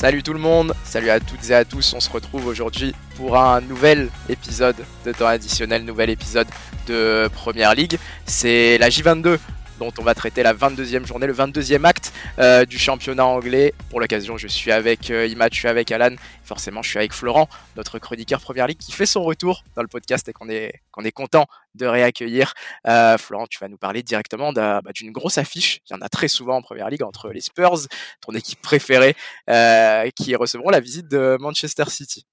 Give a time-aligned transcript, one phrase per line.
[0.00, 3.36] Salut tout le monde, salut à toutes et à tous, on se retrouve aujourd'hui pour
[3.36, 6.46] un nouvel épisode de temps additionnel, nouvel épisode
[6.86, 7.98] de Première League.
[8.24, 9.36] C'est la J22
[9.80, 13.72] dont on va traiter la 22e journée, le 22e acte euh, du championnat anglais.
[13.88, 17.14] Pour l'occasion, je suis avec euh, Imad, je suis avec Alan, forcément je suis avec
[17.14, 20.72] Florent, notre chroniqueur Première Ligue qui fait son retour dans le podcast et qu'on est,
[21.14, 22.52] content de réaccueillir.
[22.86, 26.10] Euh, Florent, tu vas nous parler directement bah, d'une grosse affiche, il y en a
[26.10, 27.88] très souvent en Première Ligue entre les Spurs,
[28.20, 29.16] ton équipe préférée,
[30.14, 32.26] qui recevront la visite de Manchester City.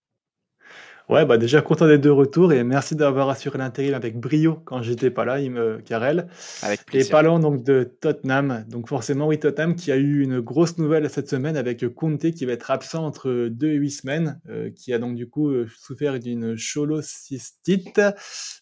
[1.09, 4.81] Ouais, bah déjà content des deux retours et merci d'avoir assuré l'intérim avec brio quand
[4.81, 6.27] j'étais pas là, il me Karel.
[6.61, 7.07] Avec plaisir.
[7.07, 8.65] Et parlons donc de Tottenham.
[8.67, 12.45] Donc forcément, oui, Tottenham qui a eu une grosse nouvelle cette semaine avec Conte qui
[12.45, 15.65] va être absent entre deux et huit semaines, euh, qui a donc du coup euh,
[15.79, 18.01] souffert d'une cholocystite,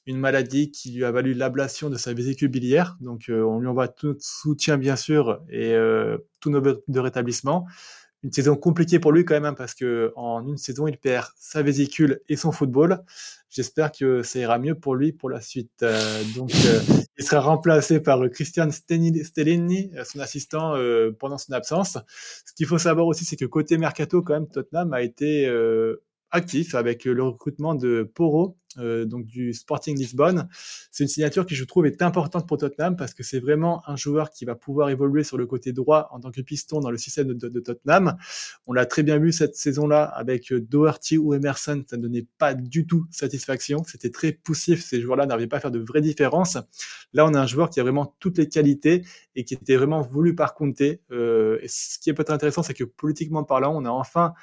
[0.06, 2.96] une maladie qui lui a valu l'ablation de sa vésicule biliaire.
[3.02, 5.76] Donc euh, on lui envoie tout notre soutien bien sûr et
[6.42, 7.66] tout nos de rétablissement
[8.26, 11.28] une saison compliquée pour lui quand même, hein, parce que en une saison, il perd
[11.38, 13.04] sa vésicule et son football.
[13.52, 15.84] J'espère que ça ira mieux pour lui pour la suite.
[15.84, 16.80] Euh, donc, euh,
[17.20, 20.74] il sera remplacé par Christian Stellini, euh, son assistant,
[21.20, 22.00] pendant son absence.
[22.46, 25.48] Ce qu'il faut savoir aussi, c'est que côté mercato, quand même, Tottenham a été
[26.36, 30.50] actif avec le recrutement de Poro, euh, donc du Sporting Lisbonne.
[30.92, 33.96] C'est une signature qui je trouve est importante pour Tottenham parce que c'est vraiment un
[33.96, 36.98] joueur qui va pouvoir évoluer sur le côté droit en tant que piston dans le
[36.98, 38.18] système de, Tottenham.
[38.68, 42.54] On l'a très bien vu cette saison-là avec Doherty ou Emerson, ça ne donnait pas
[42.54, 43.84] du tout satisfaction.
[43.88, 46.58] C'était très poussif, ces joueurs-là n'arrivaient pas à faire de vraies différences.
[47.14, 49.04] Là, on a un joueur qui a vraiment toutes les qualités
[49.36, 50.82] et qui était vraiment voulu par Conte.
[51.12, 54.34] Euh, ce qui est peut-être intéressant, c'est que politiquement parlant, on a enfin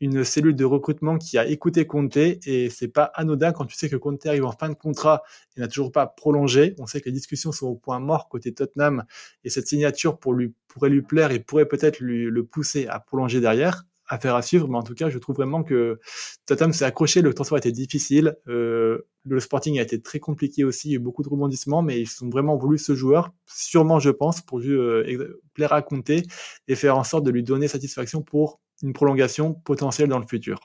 [0.00, 3.88] une cellule de recrutement qui a écouté Conte et c'est pas anodin quand tu sais
[3.88, 5.22] que Conte arrive en fin de contrat
[5.56, 6.74] et n'a toujours pas prolongé.
[6.78, 9.04] On sait que les discussions sont au point mort côté Tottenham
[9.44, 13.40] et cette signature pour lui, pourrait lui plaire et pourrait peut-être le pousser à prolonger
[13.40, 13.84] derrière.
[14.12, 16.00] Affaire à suivre, mais en tout cas, je trouve vraiment que
[16.44, 17.22] Tottenham s'est accroché.
[17.22, 18.36] Le transfert a été difficile.
[18.48, 20.88] Euh, le Sporting a été très compliqué aussi.
[20.88, 24.00] Il y a eu beaucoup de rebondissements, mais ils ont vraiment voulu ce joueur, sûrement,
[24.00, 27.68] je pense, pour lui euh, plaire à Conte et faire en sorte de lui donner
[27.68, 30.60] satisfaction pour une prolongation potentielle dans le futur.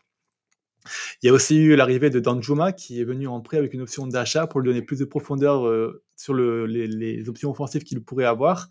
[1.22, 3.82] Il y a aussi eu l'arrivée de Danjuma qui est venu en prêt avec une
[3.82, 8.04] option d'achat pour lui donner plus de profondeur euh, sur les, les, options offensives qu'il
[8.04, 8.70] pourrait avoir.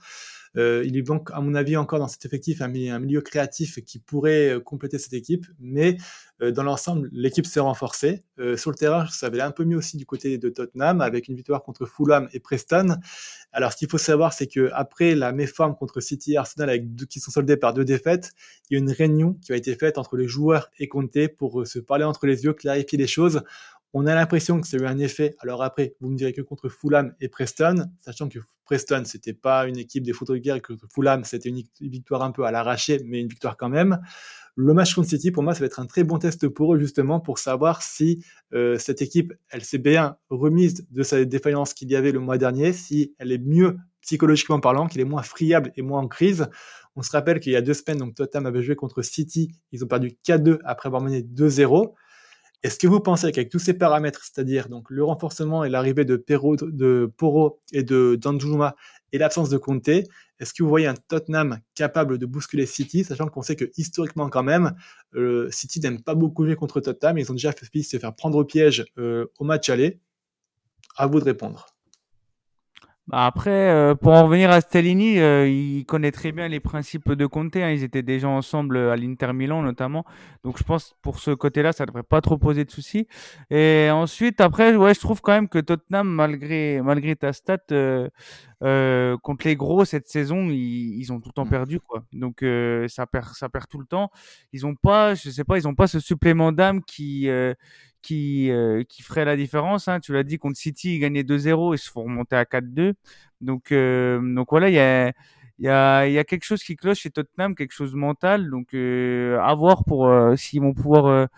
[0.57, 3.99] Euh, il lui manque, à mon avis, encore dans cet effectif un, milieu créatif qui
[3.99, 5.97] pourrait euh, compléter cette équipe, mais
[6.43, 8.25] euh, dans l'ensemble, l'équipe s'est renforcée.
[8.57, 11.37] sur le terrain, ça avait un peu mieux aussi du côté de Tottenham, avec une
[11.37, 12.97] victoire contre Fulham et Preston.
[13.53, 16.85] Alors, ce qu'il faut savoir, c'est que après la méforme contre City et Arsenal, avec
[17.09, 18.33] qui sont soldés par deux défaites,
[18.69, 21.67] il y a une réunion qui a été faite entre les joueurs et Conte pour
[21.67, 23.43] se parler entre les yeux, clarifier les choses.
[23.97, 25.37] On a l'impression que ça a eu un effet.
[25.39, 29.69] Alors après, vous me direz que contre Fulham et Preston, sachant que Preston, c'était pas
[29.69, 33.01] une équipe des photos de guerre, que Fulham, c'était une victoire un peu à l'arraché,
[33.07, 34.01] mais une victoire quand même.
[34.57, 36.79] Le match contre City, pour moi, ça va être un très bon test pour eux,
[36.81, 41.89] justement, pour savoir si euh, cette équipe, elle s'est bien remise de sa défaillance qu'il
[41.89, 45.73] y avait le mois dernier, si elle est mieux psychologiquement parlant, qu'il est moins friable
[45.77, 46.49] et moins en crise.
[46.97, 49.85] On se rappelle qu'il y a deux semaines, donc Tottenham avait joué contre City, ils
[49.85, 51.95] ont perdu 4-2 après avoir mené 2-0.
[52.65, 56.17] Est-ce que vous pensez qu'avec tous ces paramètres, c'est-à-dire donc le renforcement et l'arrivée de,
[56.17, 58.75] de Poro et de Danjuma
[59.13, 63.29] et l'absence de Conte, est-ce que vous voyez un Tottenham capable de bousculer City, sachant
[63.29, 64.75] qu'on sait que historiquement quand même,
[65.15, 68.39] euh, City n'aime pas beaucoup jouer contre Tottenham, ils ont déjà fait se faire prendre
[68.39, 70.01] au piège euh, au match aller?
[70.97, 71.74] À vous de répondre.
[73.13, 77.27] Après, euh, pour en revenir à Stellini, euh, il connaît très bien les principes de
[77.27, 77.55] Conte.
[77.57, 77.71] Hein.
[77.71, 80.07] Ils étaient déjà ensemble à l'Inter Milan notamment.
[80.43, 83.07] Donc je pense pour ce côté-là, ça devrait pas trop poser de soucis.
[83.51, 88.09] Et ensuite, après, ouais, je trouve quand même que Tottenham, malgré malgré ta stat, euh,
[88.63, 91.51] euh contre les gros cette saison, ils, ils ont tout le temps mmh.
[91.51, 92.05] perdu quoi.
[92.15, 92.43] Donc
[92.89, 94.11] ça perd ça perd tout le temps.
[94.55, 97.29] Ils ont pas, je sais pas, ils ont pas ce supplément d'âme qui
[98.05, 99.89] qui, euh, qui ferait la différence.
[99.89, 99.99] Hein.
[100.01, 102.95] Tu l'as dit, contre City, ils gagnaient 2-0, ils se font remonter à 4-2.
[103.41, 105.13] Donc, euh, donc voilà, il y a,
[105.59, 108.51] y, a, y a quelque chose qui cloche chez Tottenham, quelque chose mental.
[108.51, 111.29] Donc, euh, à voir pour s'ils vont pouvoir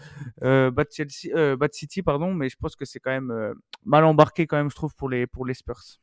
[0.43, 2.35] battre, Chelsea, battre City, pardon.
[2.35, 3.55] Mais je pense que c'est quand même
[3.85, 6.01] mal embarqué, quand même, je trouve, pour les, pour les Spurs.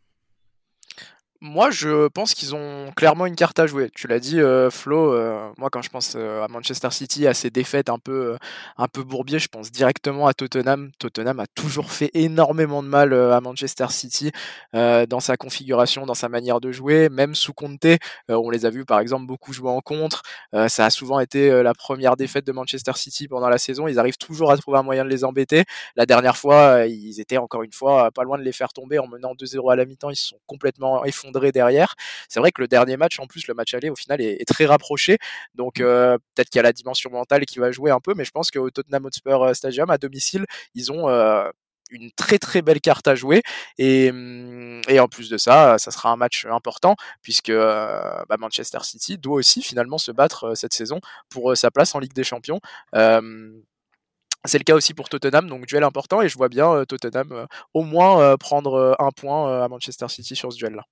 [1.46, 3.90] Moi, je pense qu'ils ont clairement une carte à jouer.
[3.94, 5.12] Tu l'as dit, euh, Flo.
[5.14, 8.38] Euh, moi, quand je pense euh, à Manchester City, à ses défaites un peu,
[8.78, 10.92] un peu bourbier, je pense directement à Tottenham.
[11.00, 14.32] Tottenham a toujours fait énormément de mal à Manchester City
[14.72, 17.88] dans sa configuration, dans sa manière de jouer, même sous Conte.
[18.30, 20.24] on les a vus, par exemple, beaucoup jouer en contre.
[20.70, 23.90] ça a souvent été la première défaite de Manchester City pendant la saison.
[23.90, 25.66] Ils arrivent toujours à trouver un moyen de les embêter.
[25.98, 29.08] La dernière fois, ils étaient encore une fois pas loin de les faire tomber en
[29.08, 30.10] menant 2-0 à la mi-temps.
[30.10, 31.96] Ils se sont complètement effondrés derrière.
[32.30, 34.66] C'est vrai que le dernier match, en plus, le match aller, au final, est, très
[34.66, 35.18] rapproché.
[35.56, 38.26] Donc euh, peut-être qu'il y a la dimension mentale qui va jouer un peu, mais
[38.26, 40.46] je pense qu'au Tottenham Hotspur Stadium, à domicile,
[40.76, 41.08] ils ont
[41.92, 43.44] une très très belle carte à jouer
[43.78, 48.80] et, mmh, et en plus de ça, ça sera un match important puisque bah, Manchester
[48.84, 51.00] City doit aussi finalement se battre cette saison
[51.30, 52.60] pour sa place en Ligue des Champions.
[54.46, 57.84] c'est le cas aussi pour Tottenham, donc duel important et je vois bien Tottenham au
[57.84, 60.84] moins prendre un point à Manchester City sur ce duel-là.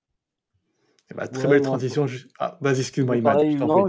[1.12, 2.06] Eh ben, très belle transition.
[2.38, 3.86] Ah, vas-y, excuse-moi, Non,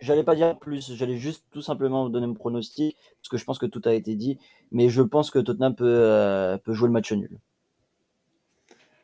[0.00, 0.92] j'allais pas dire plus.
[0.94, 4.16] J'allais juste tout simplement donner mon pronostic parce que je pense que tout a été
[4.16, 4.38] dit.
[4.72, 7.38] Mais je pense que Tottenham peut, euh, peut jouer le match nul.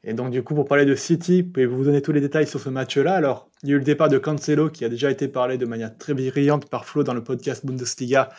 [0.04, 2.58] Et donc, du coup, pour parler de City, pouvez-vous vous donner tous les détails sur
[2.58, 3.14] ce match-là?
[3.14, 5.66] Alors, il y a eu le départ de Cancelo qui a déjà été parlé de
[5.66, 8.30] manière très brillante par Flo dans le podcast Bundesliga.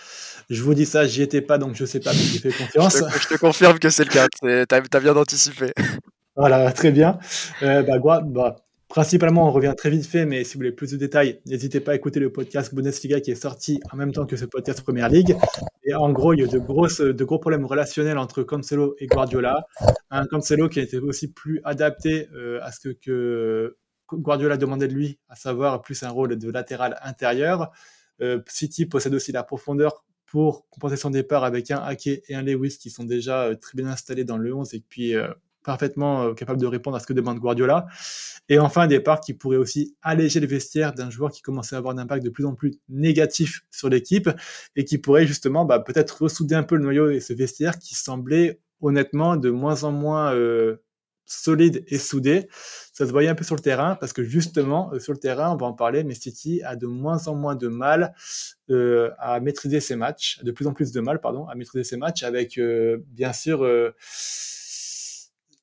[0.49, 3.01] Je vous dis ça, j'y étais pas, donc je sais pas, mais j'y fais confiance.
[3.21, 4.27] je, te, confirme que c'est le cas.
[4.65, 5.71] T'as as bien anticipé.
[6.35, 7.17] Voilà, très bien.
[7.61, 8.55] Euh, bah, bah,
[8.93, 11.93] Principalement, on revient très vite fait, mais si vous voulez plus de détails, n'hésitez pas
[11.93, 15.09] à écouter le podcast Bundesliga qui est sorti en même temps que ce podcast Première
[15.09, 15.35] Ligue.
[15.83, 19.65] Et en gros, il y a de, de gros problèmes relationnels entre Cancelo et Guardiola.
[20.11, 23.75] Un Cancelo qui été aussi plus adapté euh, à ce que,
[24.11, 27.71] Guardiola demandait de lui, à savoir plus un rôle de latéral intérieur.
[28.21, 32.43] Euh, City possède aussi la profondeur pour compenser son départ avec un Ake et un
[32.43, 35.15] Lewis qui sont déjà euh, très bien installés dans le 11 et puis
[35.63, 37.87] parfaitement euh, capable de répondre à ce que demande Guardiola.
[38.49, 41.79] Et enfin, un départ qui pourrait aussi alléger le vestiaire d'un joueur qui commençait à
[41.79, 44.29] avoir un impact de plus en plus négatif sur l'équipe
[44.75, 47.95] et qui pourrait justement bah, peut-être ressouder un peu le noyau et ce vestiaire qui
[47.95, 50.81] semblait honnêtement de moins en moins euh,
[51.25, 52.49] solide et soudé.
[52.91, 55.51] Ça se voyait un peu sur le terrain parce que justement, euh, sur le terrain,
[55.51, 56.15] on va en parler, mais
[56.65, 58.13] a de moins en moins de mal
[59.19, 62.23] à maîtriser ses matchs, de plus en plus de mal, pardon, à maîtriser ses matchs
[62.23, 62.59] avec
[63.07, 63.63] bien sûr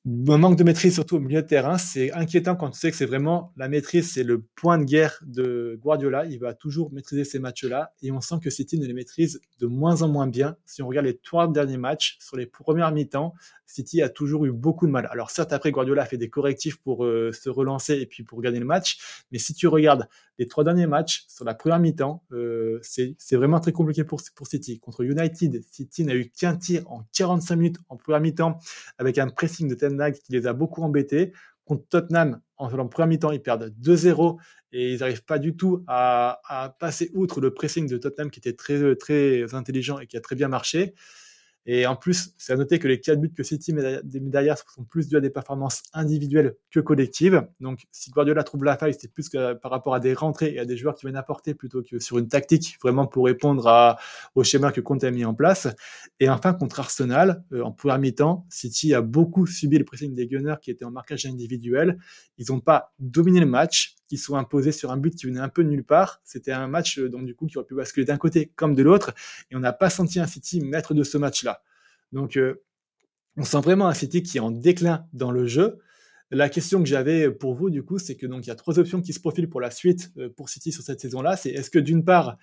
[0.07, 2.97] un manque de maîtrise, surtout au milieu de terrain, c'est inquiétant quand tu sais que
[2.97, 6.25] c'est vraiment la maîtrise, c'est le point de guerre de Guardiola.
[6.25, 9.67] Il va toujours maîtriser ces matchs-là et on sent que City ne les maîtrise de
[9.67, 10.55] moins en moins bien.
[10.65, 13.35] Si on regarde les trois derniers matchs, sur les premières mi-temps,
[13.71, 15.07] City a toujours eu beaucoup de mal.
[15.11, 18.41] Alors certes, après Guardiola a fait des correctifs pour euh, se relancer et puis pour
[18.41, 20.07] gagner le match, mais si tu regardes
[20.37, 24.79] les trois derniers matchs sur la première mi-temps, euh, c'est vraiment très compliqué pour, City.
[24.79, 28.57] Contre United, City n'a eu qu'un tir en 45 minutes en première mi-temps
[28.97, 31.31] avec un pressing de Qui les a beaucoup embêtés.
[31.65, 34.37] Contre Tottenham, en, première mi-temps, ils perdent 2-0
[34.73, 38.39] et ils n'arrivent pas du tout à, à, passer outre le pressing de Tottenham qui
[38.39, 40.93] était très, très intelligent et qui a très bien marché.
[41.65, 44.83] Et en plus, c'est à noter que les quatre buts que City met derrière sont
[44.83, 47.47] plus dus à des performances individuelles que collectives.
[47.59, 50.59] Donc, si Guardiola trouve la faille, c'est plus que par rapport à des rentrées et
[50.59, 53.97] à des joueurs qui viennent apporter plutôt que sur une tactique vraiment pour répondre
[54.35, 55.67] au schéma que Conte a mis en place.
[56.19, 60.27] Et enfin, contre Arsenal, euh, en première mi-temps, City a beaucoup subi le pressing des
[60.27, 61.97] Gunners qui étaient en marquage individuel.
[62.37, 65.47] Ils n'ont pas dominé le match qui sont imposés sur un but qui venait un
[65.47, 66.19] peu nulle part.
[66.25, 68.83] C'était un match euh, donc du coup qui aurait pu basculer d'un côté comme de
[68.83, 69.13] l'autre,
[69.49, 71.63] et on n'a pas senti un City maître de ce match-là.
[72.11, 72.61] Donc euh,
[73.37, 75.79] on sent vraiment un City qui est en déclin dans le jeu.
[76.29, 78.79] La question que j'avais pour vous du coup, c'est que donc il y a trois
[78.79, 81.37] options qui se profilent pour la suite euh, pour City sur cette saison-là.
[81.37, 82.37] C'est est-ce que d'une part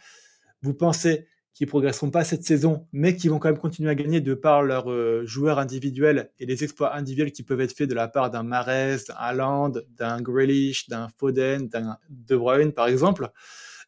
[0.63, 1.27] vous pensez
[1.59, 4.63] qui progresseront pas cette saison, mais qui vont quand même continuer à gagner de par
[4.63, 8.31] leurs euh, joueurs individuels et les exploits individuels qui peuvent être faits de la part
[8.31, 8.67] d'un Mares,
[9.09, 13.33] d'un Haaland, d'un Grealish, d'un Foden, d'un De Bruyne par exemple.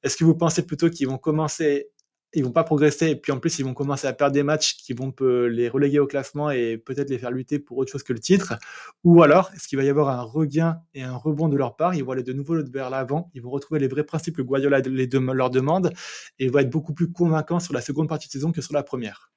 [0.02, 1.90] Est-ce que vous pensez plutôt qu'ils vont commencer
[2.34, 3.10] ils vont pas progresser.
[3.10, 5.98] Et puis en plus ils vont commencer à perdre des matchs qui vont les reléguer
[5.98, 8.54] au classement et peut-être les faire lutter pour autre chose que le titre.
[9.04, 11.94] Ou alors est-ce qu'il va y avoir un regain et un rebond de leur part?
[11.94, 13.30] Ils vont aller de nouveau vers l'avant.
[13.34, 15.92] Ils vont retrouver les vrais principes que Guardiola leur demande
[16.38, 18.74] et ils vont être beaucoup plus convaincants sur la seconde partie de saison que sur
[18.74, 19.30] la première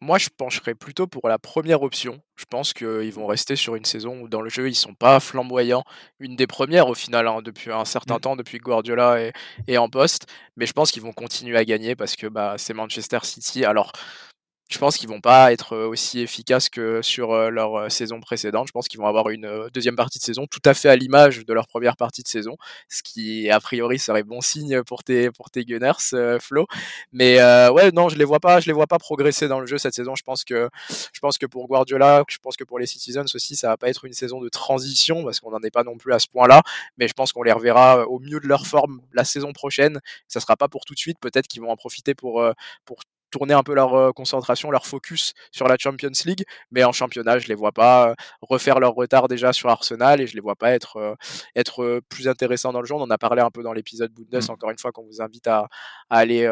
[0.00, 2.20] moi, je pencherais plutôt pour la première option.
[2.36, 5.20] Je pense qu'ils vont rester sur une saison où dans le jeu, ils sont pas
[5.20, 5.84] flamboyants.
[6.20, 8.20] Une des premières au final, hein, depuis un certain mmh.
[8.20, 9.32] temps, depuis que Guardiola est,
[9.68, 10.26] est en poste.
[10.56, 13.64] Mais je pense qu'ils vont continuer à gagner parce que bah, c'est Manchester City.
[13.66, 13.92] Alors,
[14.70, 18.20] je pense qu'ils vont pas être euh, aussi efficaces que sur euh, leur euh, saison
[18.20, 18.68] précédente.
[18.68, 21.44] Je pense qu'ils vont avoir une deuxième partie de saison tout à fait à l'image
[21.44, 22.56] de leur première partie de saison,
[22.88, 26.66] ce qui a priori serait bon signe pour tes pour tes Gunners, Flo.
[27.12, 27.38] Mais
[27.70, 29.94] ouais, non, je les vois pas, je les vois pas progresser dans le jeu cette
[29.94, 30.14] saison.
[30.14, 30.68] Je pense que
[31.12, 33.88] je pense que pour Guardiola, je pense que pour les Citizens aussi, ça va pas
[33.88, 36.62] être une saison de transition parce qu'on n'en est pas non plus à ce point-là.
[36.96, 40.00] Mais je pense qu'on les reverra au mieux de leur forme la saison prochaine.
[40.28, 41.18] Ça sera pas pour tout de suite.
[41.20, 42.44] Peut-être qu'ils vont en profiter pour
[42.84, 43.00] pour
[43.30, 47.48] tourner un peu leur concentration, leur focus sur la Champions League, mais en championnat, je
[47.48, 51.16] les vois pas refaire leur retard déjà sur Arsenal et je les vois pas être
[51.56, 52.94] être plus intéressants dans le jeu.
[52.94, 54.50] On en a parlé un peu dans l'épisode Bundes, mmh.
[54.50, 55.68] encore une fois qu'on vous invite à,
[56.10, 56.46] à aller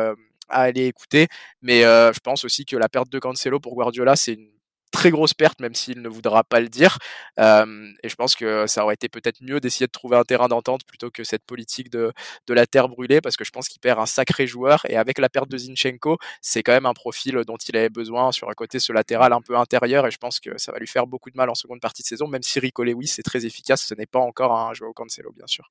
[0.48, 1.28] à aller écouter,
[1.62, 4.57] mais je pense aussi que la perte de Cancelo pour Guardiola, c'est une
[4.90, 6.98] très grosse perte, même s'il ne voudra pas le dire.
[7.38, 10.84] et je pense que ça aurait été peut-être mieux d'essayer de trouver un terrain d'entente
[10.86, 12.12] plutôt que cette politique de,
[12.48, 14.84] la terre brûlée, parce que je pense qu'il perd un sacré joueur.
[14.88, 18.32] Et avec la perte de Zinchenko, c'est quand même un profil dont il avait besoin
[18.32, 20.06] sur un côté, ce latéral un peu intérieur.
[20.06, 22.08] Et je pense que ça va lui faire beaucoup de mal en seconde partie de
[22.08, 23.82] saison, même si Rico Lewis est très efficace.
[23.84, 25.70] Ce n'est pas encore un joueur au Cancelo, bien sûr.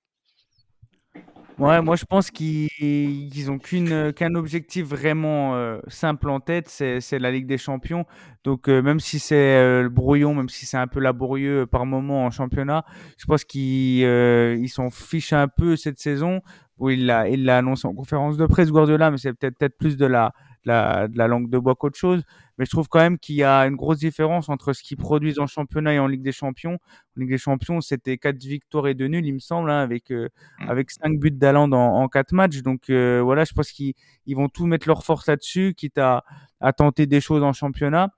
[1.57, 7.17] Ouais, moi je pense qu'ils ont qu'une qu'un objectif vraiment euh, simple en tête, c'est
[7.17, 8.05] la Ligue des Champions.
[8.43, 11.87] Donc euh, même si c'est euh, le brouillon, même si c'est un peu laborieux par
[11.87, 12.85] moment en championnat,
[13.17, 16.41] je pense qu'ils ils s'en fichent un peu cette saison.
[16.79, 19.79] Où il l'a il l'a annoncé en conférence de presse Guardiola, mais c'est peut-être peut-être
[19.79, 20.31] plus de la
[20.67, 22.23] de la, langue de bois qu'autre chose.
[22.57, 25.39] Mais je trouve quand même qu'il y a une grosse différence entre ce qu'ils produisent
[25.39, 26.73] en championnat et en Ligue des Champions.
[26.73, 30.11] En Ligue des Champions, c'était quatre victoires et deux nuls, il me semble, hein, avec
[30.11, 30.69] euh, mm.
[30.69, 32.61] avec cinq buts d'Aland en, en quatre matchs.
[32.61, 33.93] Donc euh, voilà, je pense qu'ils
[34.25, 36.23] ils vont tout mettre leur force là-dessus, quitte à,
[36.59, 38.09] à tenter des choses en championnat.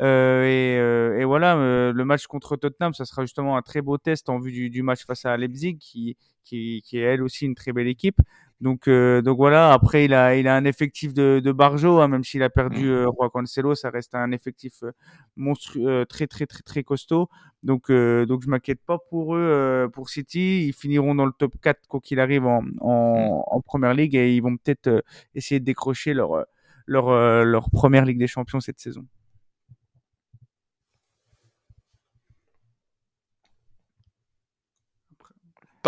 [0.00, 1.56] Euh, et, euh, et, voilà,
[1.92, 4.82] le match contre Tottenham, ça sera justement un très beau test en vue du, du
[4.82, 8.20] match face à Leipzig, qui, qui, qui, est elle aussi une très belle équipe.
[8.60, 9.72] Donc, euh, donc voilà.
[9.72, 12.86] Après, il a, il a un effectif de, de Barjo, hein, même s'il a perdu
[12.86, 12.90] mm.
[12.90, 14.90] euh, Roi Cancelo, ça reste un effectif euh,
[15.36, 17.28] monstrueux, très très très très costaud.
[17.62, 20.66] Donc, donc je m'inquiète pas pour eux, pour City.
[20.66, 23.42] Ils finiront dans le top 4 quoi qu'il arrive en, en, mm.
[23.46, 26.44] en, première ligue et ils vont peut-être essayer de décrocher leur
[26.86, 27.10] leur
[27.44, 29.04] leur première Ligue des Champions cette saison.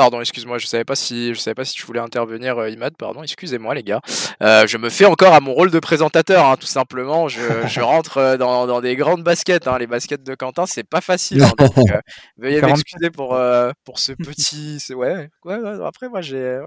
[0.01, 2.97] Pardon, excuse-moi, je savais pas si je savais pas si tu voulais intervenir, euh, Imad.
[2.97, 4.01] Pardon, excusez-moi les gars.
[4.43, 7.29] Euh, je me fais encore à mon rôle de présentateur, hein, tout simplement.
[7.29, 9.69] Je, je rentre euh, dans, dans, des grandes baskets.
[9.69, 9.77] Hein.
[9.77, 11.43] Les baskets de Quentin, c'est pas facile.
[11.43, 11.75] Hein, donc,
[12.39, 13.39] veuillez m'excuser pour
[13.85, 14.83] pour ce petit.
[14.95, 16.61] Ouais, ouais, ouais, Après, moi, j'ai.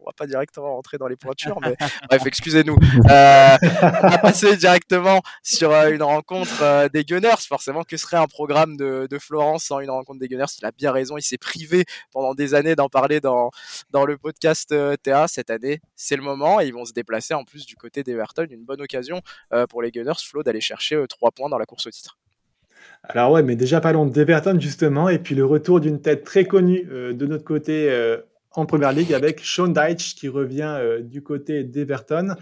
[0.00, 1.76] on va pas directement rentrer dans les pointures, mais
[2.08, 2.78] bref, excusez-nous.
[3.04, 7.42] on va passer directement sur une rencontre des Gunners.
[7.46, 10.46] Forcément, que serait un programme de, de Florence sans une rencontre des Gunners?
[10.58, 11.18] Il a bien raison.
[11.18, 13.50] Il s'est privé pendant des années d'en parler dans,
[14.06, 15.28] le podcast euh, TA.
[15.28, 18.46] Cette année, c'est le moment et ils vont se déplacer en plus du côté d'Everton.
[18.50, 19.20] Une bonne occasion
[19.52, 22.18] euh, pour les Gunners, Flo, d'aller chercher euh, trois points dans la course au titre.
[23.04, 26.84] Alors ouais, mais déjà parlons d'Everton justement, et puis le retour d'une tête très connue
[26.84, 27.88] de notre côté
[28.54, 32.34] en première ligue avec Sean Deitch qui revient du côté d'Everton.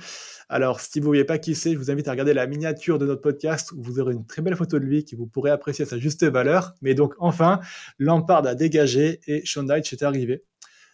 [0.49, 2.99] Alors, si vous ne voyez pas qui c'est, je vous invite à regarder la miniature
[2.99, 5.51] de notre podcast où vous aurez une très belle photo de lui qui vous pourrez
[5.51, 6.75] apprécier sa juste valeur.
[6.83, 7.61] Mais donc, enfin,
[7.99, 10.43] Lampard a dégagé et Sean Dyche est arrivé.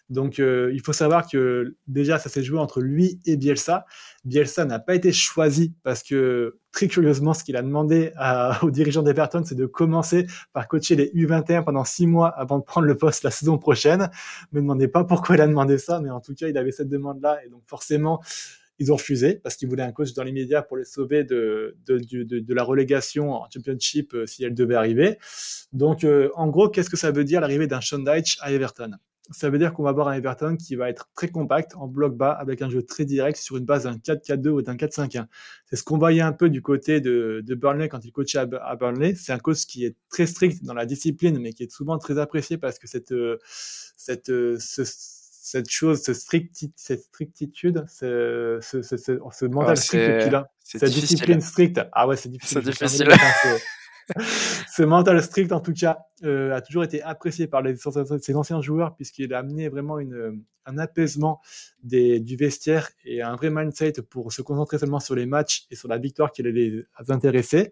[0.09, 3.85] Donc, euh, il faut savoir que déjà, ça s'est joué entre lui et Bielsa.
[4.23, 8.13] Bielsa n'a pas été choisi parce que, très curieusement, ce qu'il a demandé
[8.61, 12.63] aux dirigeants d'Everton, c'est de commencer par coacher les U21 pendant six mois avant de
[12.63, 14.09] prendre le poste la saison prochaine.
[14.51, 16.71] Ne me demandez pas pourquoi il a demandé ça, mais en tout cas, il avait
[16.71, 17.39] cette demande-là.
[17.45, 18.21] Et donc, forcément,
[18.79, 21.75] ils ont refusé parce qu'ils voulaient un coach dans les médias pour les sauver de,
[21.87, 25.17] de, la relégation en Championship euh, si elle devait arriver.
[25.73, 28.91] Donc, euh, en gros, qu'est-ce que ça veut dire l'arrivée d'un Sean Dyche à Everton?
[29.31, 32.15] Ça veut dire qu'on va avoir un Everton qui va être très compact, en bloc
[32.15, 35.25] bas, avec un jeu très direct sur une base d'un 4-4-2 ou d'un 4-5-1.
[35.65, 39.15] C'est ce qu'on voyait un peu du côté de, Burnley quand il coachait à, Burnley.
[39.15, 42.17] C'est un coach qui est très strict dans la discipline, mais qui est souvent très
[42.17, 43.37] apprécié parce que cette, euh,
[43.97, 44.83] cette, ce,
[45.49, 46.17] cette chose, cette,
[46.75, 51.79] cette strictitude, ce, ce, ce, ce mental strict a, cette discipline stricte.
[51.93, 52.61] Ah ouais, c'est difficile.
[52.63, 53.07] C'est difficile.
[54.69, 58.61] ce mental strict, en tout cas, euh, a toujours été apprécié par les, ses anciens
[58.61, 61.41] joueurs puisqu'il a amené vraiment une, un apaisement
[61.83, 65.75] des, du vestiaire et un vrai mindset pour se concentrer seulement sur les matchs et
[65.75, 67.71] sur la victoire qui les intéresser.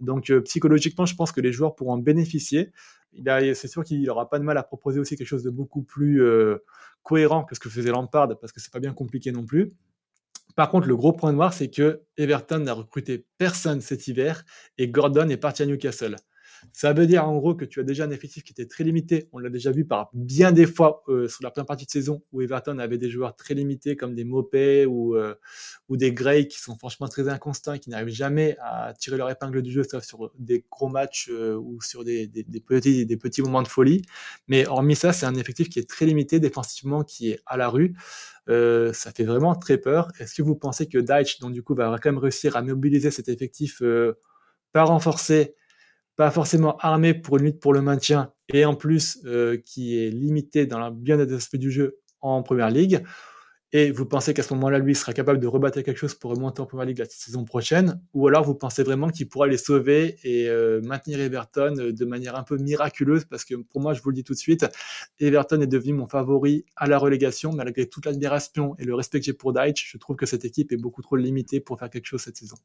[0.00, 2.72] Donc, euh, psychologiquement, je pense que les joueurs pourront en bénéficier.
[3.24, 6.22] C'est sûr qu'il n'aura pas de mal à proposer aussi quelque chose de beaucoup plus
[6.22, 6.58] euh,
[7.02, 9.72] cohérent que ce que faisait Lampard, parce que c'est pas bien compliqué non plus.
[10.56, 14.44] Par contre, le gros point noir, c'est que Everton n'a recruté personne cet hiver
[14.78, 16.16] et Gordon est parti à Newcastle.
[16.72, 19.28] Ça veut dire en gros que tu as déjà un effectif qui était très limité.
[19.32, 22.22] On l'a déjà vu par bien des fois euh, sur la première partie de saison
[22.32, 25.34] où Everton avait des joueurs très limités comme des Mopé ou, euh,
[25.90, 29.62] des Gray qui sont franchement très inconstants et qui n'arrivent jamais à tirer leur épingle
[29.62, 32.28] du jeu sauf sur des gros matchs euh, ou sur des,
[32.66, 34.02] petits, moments de folie.
[34.48, 37.68] Mais hormis ça, c'est un effectif qui est très limité défensivement, qui est à la
[37.68, 37.94] rue.
[38.48, 40.12] Ça fait vraiment très peur.
[40.20, 43.10] Est-ce que vous pensez que Deitch, donc du coup, va quand même réussir à mobiliser
[43.10, 43.82] cet effectif
[44.72, 45.54] pas renforcé
[46.16, 50.10] pas forcément armé pour une lutte pour le maintien et en plus euh, qui est
[50.10, 53.02] limité dans le bien des aspects du jeu en première ligue.
[53.72, 56.62] Et vous pensez qu'à ce moment-là, lui sera capable de rebattre quelque chose pour remonter
[56.62, 58.00] en première ligue la saison prochaine?
[58.14, 62.04] Ou alors vous pensez vraiment qu'il pourra les sauver et euh, maintenir Everton euh, de
[62.04, 63.24] manière un peu miraculeuse?
[63.24, 64.64] Parce que pour moi, je vous le dis tout de suite,
[65.18, 69.26] Everton est devenu mon favori à la relégation, malgré toute l'admiration et le respect que
[69.26, 69.90] j'ai pour Deitch.
[69.92, 72.56] Je trouve que cette équipe est beaucoup trop limitée pour faire quelque chose cette saison.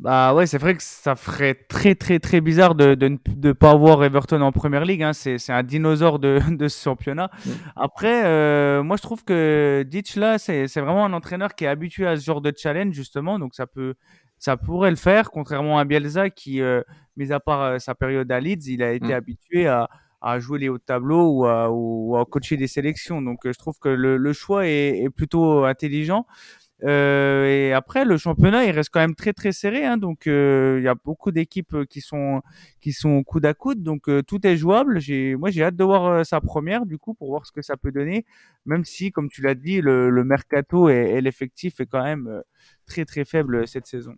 [0.00, 3.70] Bah ouais, c'est vrai que ça ferait très très très bizarre de de ne pas
[3.70, 5.04] avoir Everton en première ligue.
[5.04, 5.12] Hein.
[5.12, 7.30] C'est c'est un dinosaure de, de ce championnat.
[7.46, 7.50] Mm.
[7.76, 11.68] Après, euh, moi je trouve que Ditch là, c'est c'est vraiment un entraîneur qui est
[11.68, 13.94] habitué à ce genre de challenge justement, donc ça peut
[14.38, 16.82] ça pourrait le faire, contrairement à Bielsa qui, euh,
[17.16, 19.12] mis à part euh, sa période à Leeds, il a été mm.
[19.12, 19.88] habitué à
[20.26, 23.20] à jouer les hauts tableaux ou à, ou à coacher des sélections.
[23.20, 26.26] Donc je trouve que le, le choix est, est plutôt intelligent.
[26.84, 29.84] Euh, et après, le championnat, il reste quand même très très serré.
[29.84, 32.42] Hein, donc, euh, il y a beaucoup d'équipes qui sont
[32.80, 33.82] qui sont coude à coude.
[33.82, 35.00] Donc, euh, tout est jouable.
[35.00, 37.76] J'ai, moi, j'ai hâte de voir sa première du coup pour voir ce que ça
[37.76, 38.26] peut donner.
[38.66, 42.42] Même si, comme tu l'as dit, le, le mercato et, et l'effectif est quand même
[42.86, 44.14] très très faible cette saison.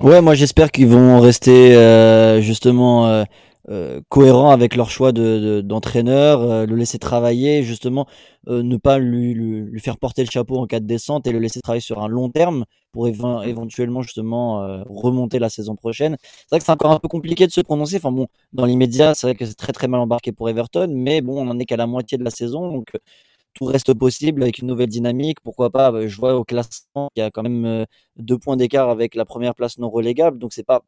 [0.00, 3.24] Ouais, moi j'espère qu'ils vont rester justement
[3.68, 8.06] euh, cohérent avec leur choix de, d'entraîneur, euh, le laisser travailler, justement,
[8.48, 11.40] euh, ne pas lui, lui, faire porter le chapeau en cas de descente et le
[11.40, 16.16] laisser travailler sur un long terme pour éventuellement justement remonter la saison prochaine.
[16.22, 17.96] C'est vrai que c'est encore un peu compliqué de se prononcer.
[17.96, 21.20] Enfin bon, dans l'immédiat, c'est vrai que c'est très très mal embarqué pour Everton, mais
[21.20, 22.92] bon, on en est qu'à la moitié de la saison, donc
[23.54, 25.40] tout reste possible avec une nouvelle dynamique.
[25.42, 27.84] Pourquoi pas Je vois au classement qu'il y a quand même
[28.16, 30.82] deux points d'écart avec la première place non relégable, donc c'est pas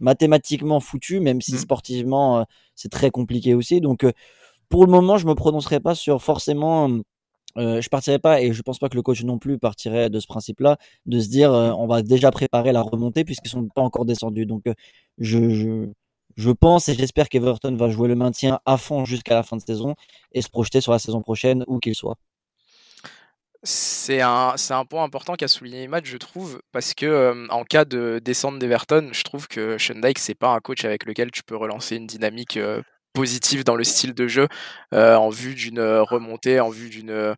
[0.00, 1.58] mathématiquement foutu, même si mmh.
[1.58, 3.80] sportivement, euh, c'est très compliqué aussi.
[3.80, 4.12] Donc, euh,
[4.68, 6.88] pour le moment, je me prononcerai pas sur forcément.
[7.58, 10.20] Euh, je partirai pas et je pense pas que le coach non plus partirait de
[10.20, 14.04] ce principe-là, de se dire on va déjà préparer la remontée puisqu'ils sont pas encore
[14.04, 14.46] descendus.
[14.46, 14.62] Donc
[15.18, 15.88] je, je,
[16.36, 19.62] je pense et j'espère qu'Everton va jouer le maintien à fond jusqu'à la fin de
[19.62, 19.96] saison
[20.32, 22.16] et se projeter sur la saison prochaine où qu'il soit.
[23.62, 27.84] C'est un, c'est un point important qu'a souligné Matt, je trouve, parce que en cas
[27.84, 31.56] de descente d'Everton, je trouve que Dyke, c'est pas un coach avec lequel tu peux
[31.56, 32.58] relancer une dynamique
[33.12, 34.48] positive dans le style de jeu
[34.92, 37.34] en vue d'une remontée, en vue d'une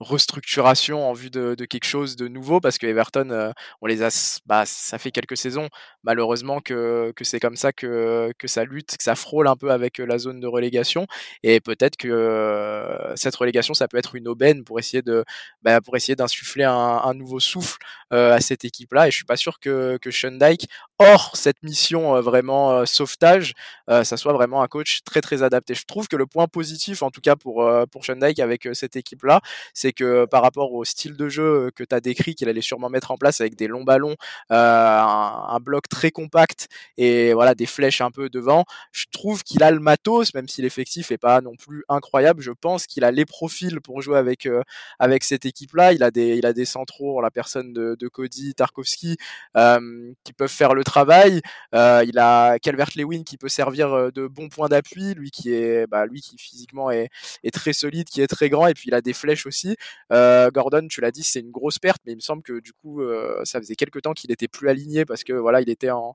[0.00, 2.60] restructuration en vue de, quelque chose de nouveau?
[2.60, 5.68] Parce que Everton euh, on les a bah, ça fait quelques saisons
[6.02, 9.70] malheureusement que, que c'est comme ça que, que ça lutte que ça frôle un peu
[9.70, 11.06] avec euh, la zone de relégation.
[11.42, 15.24] Et peut-être que euh, cette relégation ça peut être une aubaine pour essayer de
[15.62, 17.78] bah, pour essayer d'insuffler un, nouveau souffle
[18.10, 22.20] à cette équipe là et je suis pas sûr que que Dyke hors cette mission
[22.20, 23.54] vraiment sauvetage
[23.88, 25.74] ça soit vraiment un coach très très adapté.
[25.74, 29.24] Je trouve que le point positif en tout cas pour pour Dyke avec cette équipe
[29.24, 29.40] là
[29.74, 32.60] c'est c'est que par rapport au style de jeu que tu as décrit, qu'il allait
[32.60, 34.16] sûrement mettre en place avec des longs ballons,
[34.52, 39.62] euh, un, bloc très compact et voilà des flèches un peu devant, je trouve qu'il
[39.62, 42.42] a le matos, même si l'effectif est pas non plus incroyable.
[42.42, 44.62] Je pense qu'il a les profils pour jouer avec euh,
[44.98, 45.94] avec cette équipe-là.
[45.94, 49.16] Il a des il a des centraux, la personne de, Cody Tarkovsky,
[49.56, 51.40] euh, qui peuvent faire le travail.
[51.72, 56.20] il a Calvert-Lewin qui peut servir de bon point d'appui, lui qui est bah, lui
[56.20, 57.08] qui physiquement est,
[57.42, 59.77] est très solide, qui est très grand et puis il a des flèches aussi.
[60.12, 62.72] Euh, Gordon, tu l'as dit, c'est une grosse perte, mais il me semble que du
[62.72, 65.90] coup, euh, ça faisait quelques temps qu'il était plus aligné parce que voilà, il était
[65.90, 66.14] en,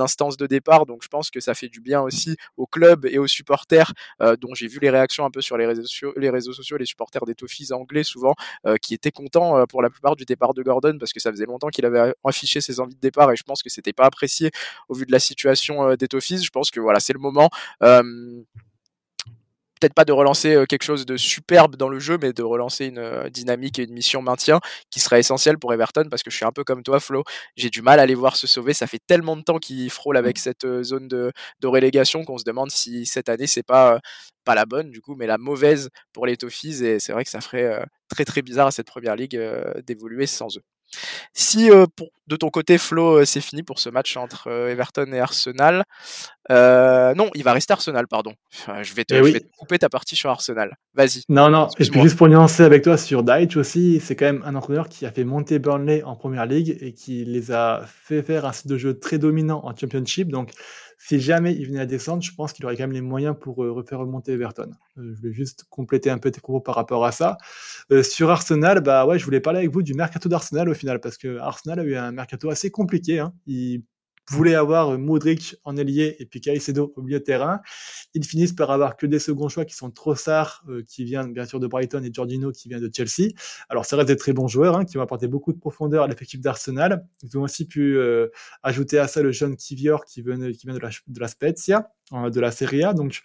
[0.00, 3.18] instance de départ, donc je pense que ça fait du bien aussi au club et
[3.18, 5.84] aux supporters, euh, dont j'ai vu les réactions un peu sur les réseaux
[6.52, 7.34] sociaux, les supporters des
[7.72, 8.34] anglais souvent,
[8.82, 11.68] qui étaient contents pour la plupart du départ de Gordon parce que ça faisait longtemps
[11.68, 14.50] qu'il avait affiché ses envies de départ et je pense que c'était pas apprécié
[14.88, 16.08] au vu de la situation des.
[16.20, 17.50] Je pense que voilà, c'est le moment
[19.78, 22.86] peut-être pas de relancer euh, quelque chose de superbe dans le jeu, mais de relancer
[22.86, 24.60] une euh, dynamique et une mission maintien
[24.90, 27.24] qui serait essentielle pour Everton parce que je suis un peu comme toi, Flo.
[27.56, 28.74] J'ai du mal à les voir se sauver.
[28.74, 30.40] Ça fait tellement de temps qu'ils frôlent avec mmh.
[30.40, 31.32] cette euh, zone de,
[31.64, 34.00] relégation qu'on se demande si cette année c'est pas
[34.44, 36.82] pas la bonne du coup, mais la mauvaise pour les Toffees.
[36.82, 39.38] Et c'est vrai que ça ferait très très bizarre à cette première ligue
[39.86, 40.62] d'évoluer sans eux.
[41.32, 45.84] Si de ton côté, Flo, c'est fini pour ce match entre Everton et Arsenal,
[46.50, 48.32] non, il va rester Arsenal, pardon.
[48.82, 50.76] je, vais te, eh couper ta partie sur Arsenal.
[50.94, 51.22] Vas-y.
[51.28, 54.42] Non, non, et puis juste pour nuancer avec toi sur Deitch aussi, c'est quand même
[54.44, 58.22] un entraîneur qui a fait monter Burnley en première ligue et qui les a fait
[58.22, 60.28] faire un style de jeu très dominant en Championship.
[60.28, 60.52] Donc,
[60.98, 63.64] si jamais il venait à descendre, je pense qu'il aurait quand même les moyens pour
[63.64, 64.70] euh, refaire remonter Everton.
[64.98, 67.38] Euh, je vais juste compléter un peu tes propos par rapport à ça.
[67.92, 71.00] Euh, sur Arsenal, bah ouais, je voulais parler avec vous du mercato d'Arsenal au final,
[71.00, 73.20] parce que Arsenal a eu un mercato assez compliqué.
[73.20, 73.32] Hein.
[74.30, 77.60] Voulait avoir euh, Modric en ailier et puis Caicedo au milieu de terrain.
[78.14, 81.44] Ils finissent par avoir que des seconds choix qui sont Trossard, euh, qui vient bien
[81.44, 83.30] sûr de Brighton, et Giordino, qui vient de Chelsea.
[83.68, 86.08] Alors, ça reste des très bons joueurs, hein, qui vont apporter beaucoup de profondeur à
[86.08, 87.06] l'effectif d'Arsenal.
[87.22, 88.28] Ils ont aussi pu euh,
[88.62, 91.90] ajouter à ça le jeune Kivior, qui vient, qui vient de, la, de la Spezia,
[92.12, 92.94] de la Serie A.
[92.94, 93.22] Donc,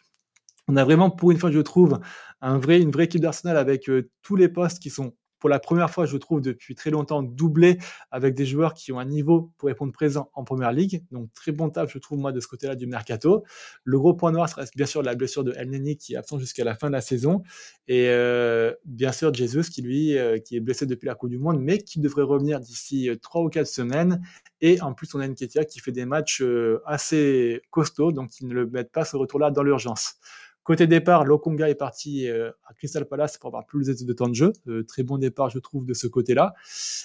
[0.67, 1.99] on a vraiment, pour une fois, je trouve,
[2.41, 3.89] un vrai, une vraie équipe d'Arsenal avec
[4.21, 5.13] tous les postes qui sont
[5.43, 7.77] pour la première fois, je trouve, depuis très longtemps, doublé
[8.11, 11.03] avec des joueurs qui ont un niveau pour répondre présent en première ligue.
[11.11, 13.43] Donc, très bon table, je trouve, moi, de ce côté-là du mercato.
[13.83, 16.39] Le gros point noir, reste bien sûr la blessure de El Neni qui est absent
[16.39, 17.43] jusqu'à la fin de la saison.
[17.89, 21.39] Et euh, bien sûr, Jesus qui, lui, euh, qui est blessé depuis la Coupe du
[21.39, 24.25] Monde, mais qui devrait revenir d'ici euh, trois ou quatre semaines.
[24.61, 26.41] Et en plus, on a Nketia qui fait des matchs
[26.85, 30.15] assez costauds, donc ils ne le mettent pas ce retour-là dans l'urgence.
[30.63, 34.33] Côté départ, Lokonga est parti euh, à Crystal Palace pour avoir plus de temps de
[34.33, 34.53] jeu.
[34.67, 36.53] Euh, très bon départ, je trouve, de ce côté-là.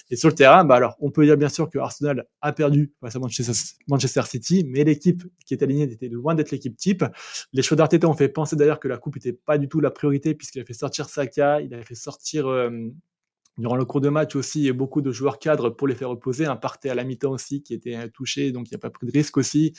[0.09, 2.93] Et sur le terrain, bah alors, on peut dire bien sûr que Arsenal a perdu
[3.01, 7.03] face à Manchester, City, mais l'équipe qui est alignée était loin d'être l'équipe type.
[7.51, 9.91] Les choix d'Arteta ont fait penser d'ailleurs que la coupe n'était pas du tout la
[9.91, 12.69] priorité puisqu'il a fait sortir Saka, il a fait sortir euh,
[13.57, 16.45] durant le cours de match aussi beaucoup de joueurs cadres pour les faire reposer.
[16.45, 19.05] Un partait à la mi-temps aussi qui était touché, donc il n'y a pas pris
[19.05, 19.73] de risque aussi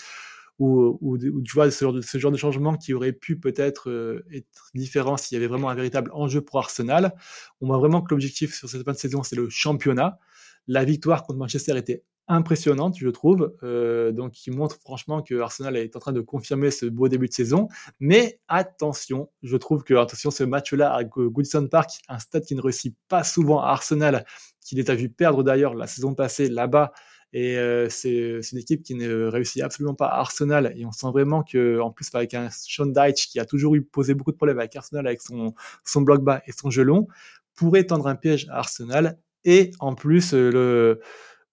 [0.61, 1.85] ou, tu vois ce
[2.18, 5.75] genre, de, changement qui aurait pu peut-être euh, être différent s'il y avait vraiment un
[5.75, 7.14] véritable enjeu pour Arsenal.
[7.62, 10.18] On voit vraiment que l'objectif sur cette fin de saison, c'est le championnat.
[10.66, 15.77] La victoire contre Manchester était impressionnante, je trouve, euh, donc qui montre franchement que Arsenal
[15.77, 17.68] est en train de confirmer ce beau début de saison.
[17.99, 22.61] Mais attention, je trouve que attention ce match-là à Goodson Park, un stade qui ne
[22.61, 24.27] réussit pas souvent à Arsenal,
[24.61, 26.92] qu'il est à vu perdre d'ailleurs la saison passée là-bas
[27.32, 30.72] et euh, c'est une équipe qui ne réussit absolument pas à Arsenal.
[30.76, 33.82] Et on sent vraiment que, en plus, avec un Sean Dyche qui a toujours eu
[33.82, 37.06] posé beaucoup de problèmes avec Arsenal, avec son, son bloc bas et son gelon,
[37.54, 39.18] pourrait tendre un piège à Arsenal.
[39.44, 41.00] Et en plus, euh, le,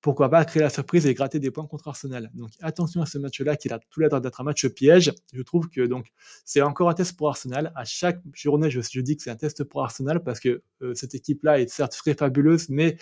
[0.02, 2.32] pourquoi pas créer la surprise et gratter des points contre Arsenal.
[2.34, 5.14] Donc attention à ce match-là qui a tout l'air d'être un match piège.
[5.34, 6.08] Je trouve que donc
[6.46, 7.72] c'est encore un test pour Arsenal.
[7.76, 10.94] À chaque journée, je, je dis que c'est un test pour Arsenal parce que euh,
[10.94, 12.98] cette équipe-là est certes très fabuleuse, mais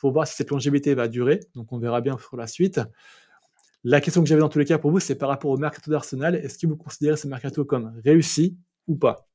[0.00, 1.40] faut voir si cette longévité va durer.
[1.54, 2.80] Donc, on verra bien pour la suite.
[3.84, 5.90] La question que j'avais dans tous les cas pour vous, c'est par rapport au mercato
[5.90, 6.34] d'Arsenal.
[6.34, 9.26] Est-ce que vous considérez ce mercato comme réussi ou pas?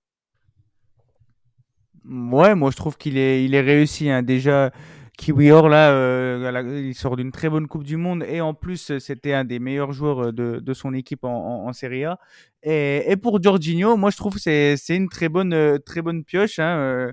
[2.08, 4.10] Ouais, moi je trouve qu'il est, il est réussi.
[4.10, 4.22] Hein.
[4.22, 4.72] Déjà,
[5.18, 9.34] Kiwior là, euh, il sort d'une très bonne Coupe du Monde et en plus c'était
[9.34, 12.20] un des meilleurs joueurs de, de son équipe en, en, Serie A.
[12.62, 16.60] Et, pour Jorginho, moi je trouve que c'est, une très bonne, très bonne pioche.
[16.60, 17.12] Hein.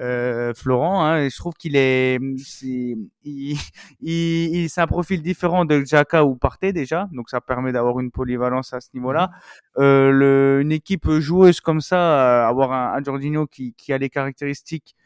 [0.00, 1.04] Euh, euh, Florent.
[1.04, 3.56] Hein, et je trouve qu'il est, c'est, il,
[4.00, 8.10] il, c'est un profil différent de Jaka ou Partey déjà, donc ça permet d'avoir une
[8.10, 9.28] polyvalence à ce niveau-là.
[9.28, 9.80] Mmh.
[9.82, 14.10] Euh, le, une équipe joueuse comme ça, avoir un, un Jorginho qui, qui a les
[14.10, 14.97] caractéristiques euh,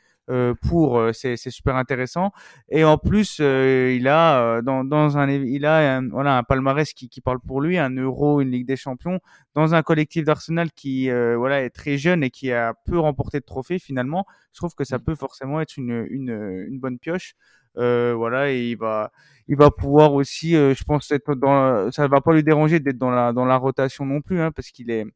[0.63, 2.33] pour euh, c'est super intéressant.
[2.69, 6.93] Et en plus euh, il a dans, dans un il a un, voilà un palmarès
[6.93, 9.21] qui, qui parle pour lui un euro une ligue des champions
[9.55, 13.45] dans un collectif d'Arsenal qui voilà est très jeune et qui a peu remporté de
[13.45, 14.27] trophées finalement.
[14.53, 17.35] Je trouve que ça peut forcément être une une, une bonne pioche
[17.75, 19.13] voilà et il va
[19.49, 23.11] il va pouvoir aussi je pense être dans ça va pas lui déranger d'être dans
[23.11, 25.07] la dans la rotation non plus hein, parce qu'il est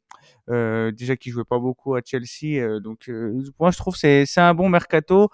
[0.48, 4.26] euh, déjà qui jouait pas beaucoup à Chelsea, euh, donc euh, moi je trouve c'est
[4.26, 5.28] c'est un bon mercato.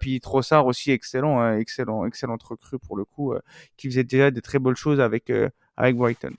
[0.00, 3.34] puis Trossard aussi excellent, hein, excellent, excellente recrue pour le coup,
[3.76, 5.32] qui faisait déjà des très bonnes choses avec
[5.76, 6.32] avec Brighton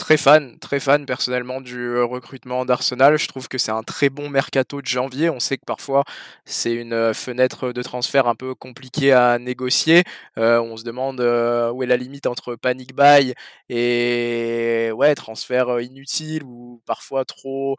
[0.00, 3.18] très fan, très fan personnellement du euh, recrutement d'Arsenal.
[3.18, 5.28] Je trouve que c'est un très bon mercato de janvier.
[5.28, 6.04] On sait que parfois
[6.46, 10.04] c'est une euh, fenêtre de transfert un peu compliquée à négocier.
[10.38, 13.34] Euh, on se demande où est la limite entre panic buy
[13.68, 17.76] et ouais transfert inutile ou parfois trop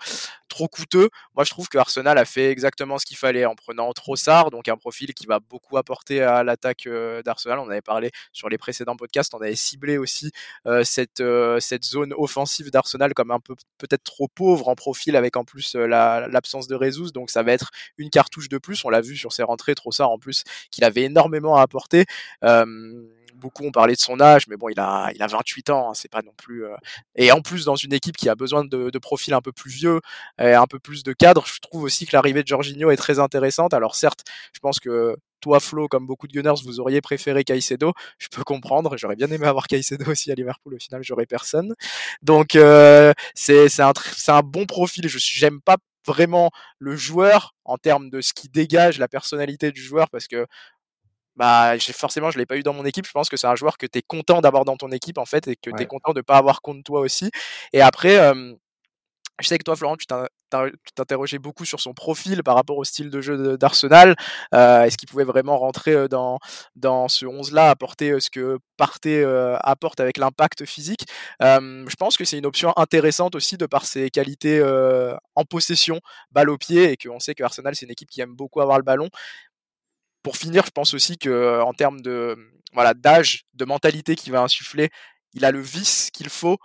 [0.52, 1.10] trop coûteux.
[1.36, 4.68] Moi, je trouve que Arsenal a fait exactement ce qu'il fallait en prenant Trossard, donc
[4.68, 6.88] un profil qui va beaucoup apporter à l'attaque
[7.26, 7.60] d'Arsenal.
[7.60, 10.32] On avait parlé sur les précédents podcasts, on avait ciblé aussi
[10.84, 11.24] cette
[11.60, 15.76] cette zone offensive d'Arsenal comme un peu peut-être trop pauvre en profil avec en plus
[15.76, 19.16] euh, l'absence de Rezus donc ça va être une cartouche de plus on l'a vu
[19.16, 22.06] sur ses rentrées Trossard en plus qu'il avait énormément à apporter
[23.41, 25.93] beaucoup ont parlé de son âge, mais bon, il a, il a 28 ans, hein,
[25.93, 26.65] c'est pas non plus.
[26.65, 26.75] Euh,
[27.15, 29.99] et en plus, dans une équipe qui a besoin de, profils un peu plus vieux,
[30.39, 33.19] et un peu plus de cadre, je trouve aussi que l'arrivée de Jorginho est très
[33.19, 33.73] intéressante.
[33.73, 34.21] Alors certes,
[34.54, 37.93] je pense que toi, Flo, comme beaucoup de Gunners, vous auriez préféré Caicedo.
[38.19, 38.95] Je peux comprendre.
[38.95, 40.75] J'aurais bien aimé avoir Caicedo aussi à Liverpool.
[40.75, 41.73] Au final, j'aurais personne.
[42.21, 43.93] Donc, euh, c'est un,
[44.27, 45.08] un bon profil.
[45.10, 49.82] Je j'aime pas vraiment le joueur en termes de ce qui dégage la personnalité du
[49.82, 50.47] joueur parce que
[51.36, 53.78] bah forcément je l'ai pas eu dans mon équipe je pense que c'est un joueur
[53.78, 56.13] que tu es content d'avoir dans ton équipe en fait et que tu es content
[56.13, 57.32] de pas avoir contre toi aussi
[57.74, 58.20] et après
[59.41, 60.06] je sais que toi, Florent, tu
[60.96, 64.15] t'interrogeais beaucoup sur son profil par rapport au style de jeu d'Arsenal.
[64.54, 66.39] Euh, Est-ce qu'il pouvait vraiment rentrer dans,
[66.76, 71.06] dans ce 11-là, apporter euh, ce que Partey euh, apporte avec l'impact physique?
[71.41, 74.62] Je pense que c'est une option intéressante aussi de par ses qualités
[75.36, 76.00] en possession,
[76.32, 78.78] balle au pied, et qu'on sait que Arsenal, c'est une équipe qui aime beaucoup avoir
[78.78, 79.10] le ballon.
[80.24, 82.38] Pour finir, je pense aussi que en termes de
[82.74, 84.90] voilà d'âge, de mentalité qu'il va insuffler,
[85.34, 86.58] il a le vice qu'il faut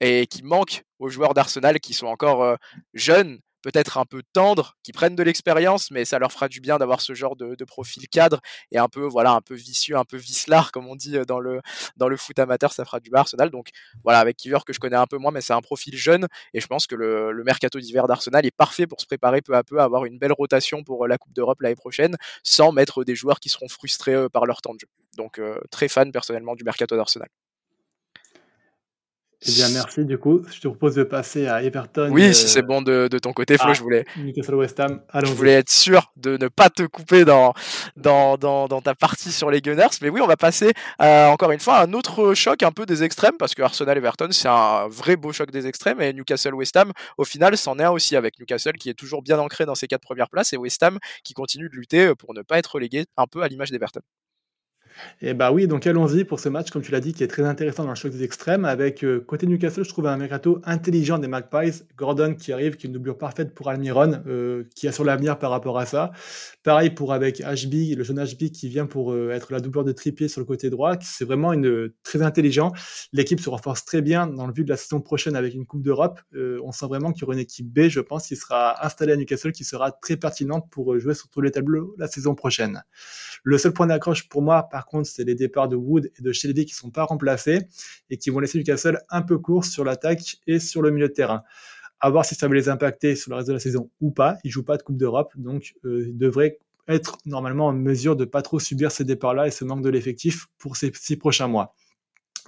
[0.00, 2.56] et qui manque aux joueurs d'Arsenal qui sont encore
[2.94, 6.78] jeunes, peut-être un peu tendres, qui prennent de l'expérience, mais ça leur fera du bien
[6.78, 8.40] d'avoir ce genre de, profil cadre
[8.72, 11.60] et un peu, voilà, un peu vicieux, un peu vicelard, comme on dit dans le,
[11.96, 13.50] dans le foot amateur, ça fera du bien Arsenal.
[13.50, 13.68] Donc
[14.02, 16.60] voilà, avec Kiver que je connais un peu moins, mais c'est un profil jeune et
[16.60, 19.62] je pense que le, le mercato d'hiver d'Arsenal est parfait pour se préparer peu à
[19.62, 23.14] peu à avoir une belle rotation pour la Coupe d'Europe l'année prochaine, sans mettre des
[23.14, 24.88] joueurs qui seront frustrés par leur temps de jeu.
[25.16, 27.28] Donc très fan personnellement du mercato d'Arsenal.
[29.46, 30.04] Eh bien, merci.
[30.04, 32.10] Du coup, je te propose de passer à Everton.
[32.10, 34.04] Oui, si c'est bon de, ton côté, Flo, je voulais.
[34.18, 35.00] Newcastle West Ham.
[35.14, 37.54] Je voulais être sûr de ne pas te couper dans,
[37.96, 39.88] dans, dans, ta partie sur les Gunners.
[40.02, 43.02] Mais oui, on va passer encore une fois à un autre choc un peu des
[43.02, 46.00] extrêmes, parce que Arsenal Everton, c'est un vrai beau choc des extrêmes.
[46.02, 49.22] Et Newcastle West Ham, au final, c'en est un aussi avec Newcastle qui est toujours
[49.22, 52.34] bien ancré dans ses quatre premières places et West Ham qui continue de lutter pour
[52.34, 54.00] ne pas être relégué un peu à l'image d'Everton.
[55.22, 57.44] Et bah oui, donc allons-y pour ce match, comme tu l'as dit, qui est très
[57.44, 58.64] intéressant dans le choc des extrêmes.
[58.64, 61.82] Avec euh, côté Newcastle, je trouve un mercato intelligent des Magpies.
[61.96, 65.38] Gordon qui arrive, qui est une doublure parfaite pour Almiron, euh, qui a sur l'avenir
[65.38, 66.12] par rapport à ça.
[66.62, 69.92] Pareil pour avec HB, le jeune HB qui vient pour euh, être la doublure de
[69.92, 70.96] Trippier sur le côté droit.
[71.02, 72.72] C'est vraiment une, très intelligent.
[73.12, 75.82] L'équipe se renforce très bien dans le but de la saison prochaine avec une Coupe
[75.82, 76.20] d'Europe.
[76.34, 79.16] on sent vraiment qu'il y aura une équipe B, je pense, qui sera installée à
[79.16, 82.82] Newcastle, qui sera très pertinente pour jouer sur tous les tableaux la saison prochaine.
[83.42, 86.64] Le seul point d'accroche pour moi, par c'est les départs de Wood et de Shelby
[86.64, 87.60] qui sont pas remplacés
[88.10, 91.12] et qui vont laisser Newcastle un peu court sur l'attaque et sur le milieu de
[91.12, 91.42] terrain.
[92.00, 94.38] À voir si ça va les impacter sur le reste de la saison ou pas.
[94.44, 98.24] Ils jouent pas de Coupe d'Europe, donc euh, ils devraient être normalement en mesure de
[98.24, 101.74] pas trop subir ces départs-là et ce manque de l'effectif pour ces six prochains mois.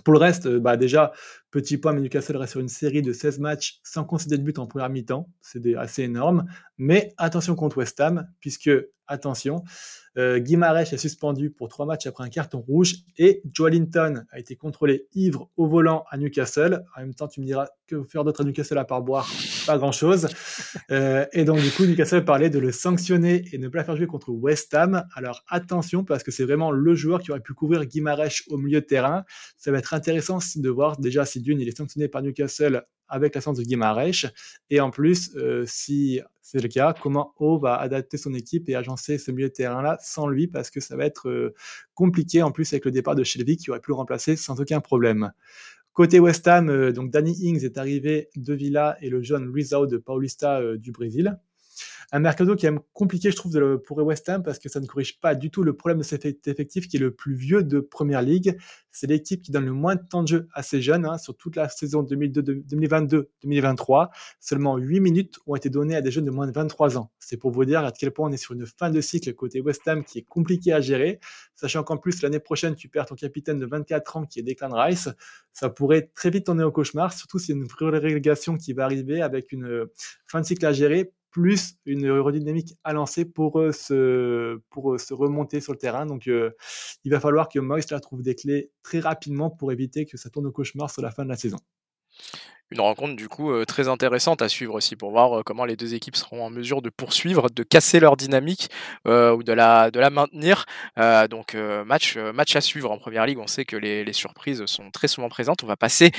[0.04, 1.12] Pour le reste, euh, bah déjà,
[1.52, 4.58] petit point, mais Newcastle reste sur une série de 16 matchs sans concéder de but
[4.58, 5.28] en première mi-temps.
[5.40, 6.46] C'est assez énorme.
[6.78, 8.70] Mais attention contre West Ham, puisque,
[9.06, 9.62] attention,
[10.16, 15.06] euh, est suspendu pour trois matchs après un carton rouge et Joelinton a été contrôlé
[15.14, 16.84] ivre au volant à Newcastle.
[16.96, 19.28] En même temps, tu me diras que faire d'autre à Newcastle à part boire
[19.66, 20.28] Pas grand-chose.
[20.90, 23.96] Euh, et donc, du coup, Newcastle parlait de le sanctionner et ne pas le faire
[23.96, 25.04] jouer contre West Ham.
[25.14, 28.80] Alors, attention, parce que c'est vraiment le joueur qui aurait pu couvrir Guimarães au milieu
[28.80, 29.24] de terrain.
[29.56, 33.38] Ça va être intéressant de voir déjà si Il est sanctionné par Newcastle avec la
[33.38, 34.32] l'absence de Guimarães.
[34.70, 38.74] Et en plus, euh, si c'est le cas, comment O va adapter son équipe et
[38.74, 41.54] agencer ce milieu de terrain-là sans lui, parce que ça va être euh,
[41.94, 44.80] compliqué en plus avec le départ de Shelby qui aurait pu le remplacer sans aucun
[44.80, 45.32] problème.
[45.92, 49.86] Côté West Ham, euh, donc Danny Ings est arrivé de Villa et le jeune Rizao
[49.86, 51.38] de Paulista du Brésil.
[52.14, 55.18] Un mercado qui est compliqué, je trouve, pour West Ham parce que ça ne corrige
[55.18, 58.20] pas du tout le problème de cet effectif qui est le plus vieux de Première
[58.20, 58.58] Ligue.
[58.90, 61.34] C'est l'équipe qui donne le moins de temps de jeu à ces jeunes hein, sur
[61.34, 64.10] toute la saison 2022-2023.
[64.40, 67.10] Seulement 8 minutes ont été données à des jeunes de moins de 23 ans.
[67.18, 69.62] C'est pour vous dire à quel point on est sur une fin de cycle côté
[69.62, 71.18] West Ham qui est compliqué à gérer,
[71.54, 74.74] sachant qu'en plus l'année prochaine tu perds ton capitaine de 24 ans qui est Declan
[74.74, 75.08] Rice.
[75.54, 79.22] Ça pourrait très vite tourner au cauchemar, surtout si c'est une relégation qui va arriver
[79.22, 79.92] avec une euh,
[80.26, 84.98] fin de cycle à gérer plus une aérodynamique à lancer pour, euh, se, pour euh,
[84.98, 86.06] se remonter sur le terrain.
[86.06, 86.50] Donc, euh,
[87.04, 90.30] il va falloir que Moïse la trouve des clés très rapidement pour éviter que ça
[90.30, 91.56] tourne au cauchemar sur la fin de la saison.
[92.70, 96.16] Une rencontre du coup très intéressante à suivre aussi pour voir comment les deux équipes
[96.16, 98.70] seront en mesure de poursuivre, de casser leur dynamique
[99.04, 100.64] ou de la, de la maintenir.
[101.28, 103.38] donc match, match à suivre en première ligue.
[103.38, 105.62] On sait que les, les surprises sont très souvent présentes.
[105.62, 106.12] On va passer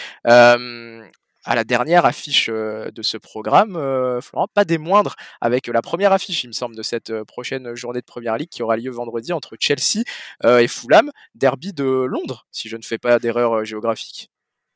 [1.45, 3.73] à la dernière affiche de ce programme,
[4.21, 7.99] Florent, pas des moindres, avec la première affiche, il me semble, de cette prochaine journée
[8.01, 10.03] de Première Ligue qui aura lieu vendredi entre Chelsea
[10.43, 14.32] et Fulham, derby de Londres, si je ne fais pas d'erreur géographique.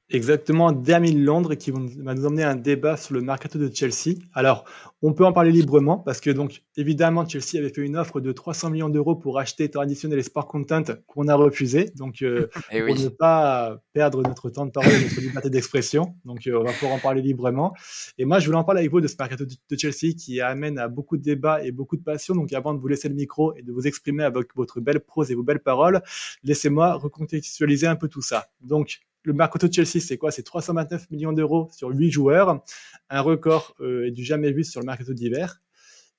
[0.10, 4.16] Exactement, Damien Londres qui va nous emmener un débat sur le mercato de Chelsea.
[4.34, 4.64] Alors,
[5.02, 8.32] on peut en parler librement parce que donc évidemment Chelsea avait fait une offre de
[8.32, 11.92] 300 millions d'euros pour acheter traditionnel et sport content qu'on a refusé.
[11.96, 16.16] Donc euh, eh pour ne pas perdre notre temps de parole, notre liberté d'expression.
[16.24, 17.74] Donc euh, on va pouvoir en parler librement.
[18.18, 20.80] Et moi je voulais en parler avec vous de ce mercato de Chelsea qui amène
[20.80, 22.34] à beaucoup de débats et beaucoup de passion.
[22.34, 25.32] Donc avant de vous laisser le micro et de vous exprimer avec votre belle prose
[25.32, 26.02] et vos belles paroles,
[26.44, 28.48] laissez-moi recontextualiser un peu tout ça.
[28.62, 30.32] Donc le mercato de Chelsea, c'est quoi?
[30.32, 32.64] C'est 329 millions d'euros sur 8 joueurs,
[33.10, 35.62] un record euh, du jamais vu sur le mercato d'hiver.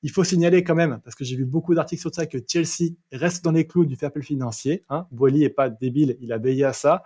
[0.03, 2.93] Il faut signaler quand même, parce que j'ai vu beaucoup d'articles sur ça, que Chelsea
[3.11, 4.85] reste dans les clous du fair play financier.
[4.91, 5.07] Hein.
[5.11, 7.03] Boily est pas débile, il a veillé à ça.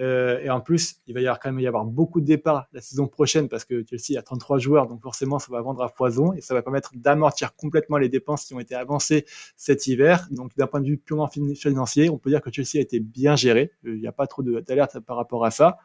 [0.00, 2.66] Euh, et en plus, il va y avoir quand même y avoir beaucoup de départs
[2.72, 5.88] la saison prochaine parce que Chelsea a 33 joueurs, donc forcément ça va vendre à
[5.88, 9.24] foison et ça va permettre d'amortir complètement les dépenses qui ont été avancées
[9.56, 10.26] cet hiver.
[10.30, 13.36] Donc d'un point de vue purement financier, on peut dire que Chelsea a été bien
[13.36, 13.72] géré.
[13.86, 15.78] Euh, il n'y a pas trop d'alerte par rapport à ça.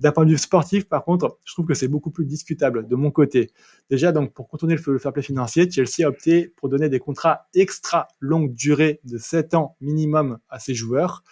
[0.00, 2.96] D'un point de vue sportif, par contre, je trouve que c'est beaucoup plus discutable de
[2.96, 3.50] mon côté.
[3.90, 7.46] Déjà, donc pour contourner le fair play financier, Chelsea a opté pour donner des contrats
[7.54, 11.22] extra longue durée de 7 ans minimum à ses joueurs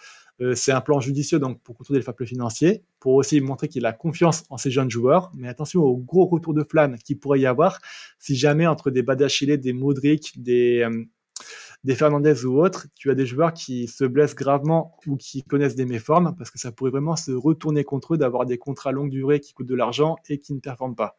[0.53, 3.93] c'est un plan judicieux donc pour contrôler le fair financier, pour aussi montrer qu'il a
[3.93, 5.31] confiance en ses jeunes joueurs.
[5.35, 7.79] Mais attention au gros retour de flamme qu'il pourrait y avoir
[8.19, 10.85] si jamais entre des Badachile, des Modric, des
[11.85, 15.75] des Fernandez ou autres, tu as des joueurs qui se blessent gravement ou qui connaissent
[15.75, 19.11] des méformes, parce que ça pourrait vraiment se retourner contre eux d'avoir des contrats longue
[19.11, 21.15] durée qui coûtent de l'argent et qui ne performent pas.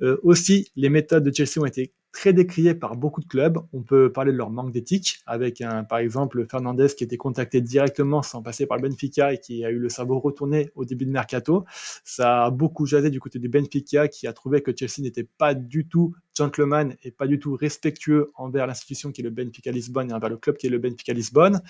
[0.00, 3.58] Euh, aussi, les méthodes de Chelsea ont été très décriées par beaucoup de clubs.
[3.72, 7.60] On peut parler de leur manque d'éthique, avec un, par exemple Fernandez qui été contacté
[7.60, 11.06] directement sans passer par le Benfica et qui a eu le cerveau retourné au début
[11.06, 11.64] de mercato.
[12.04, 15.54] Ça a beaucoup jasé du côté du Benfica qui a trouvé que Chelsea n'était pas
[15.54, 20.10] du tout gentleman et pas du tout respectueux envers l'institution qui est le Benfica Lisbonne
[20.10, 21.62] et envers le club qui est le Benfica Lisbonne.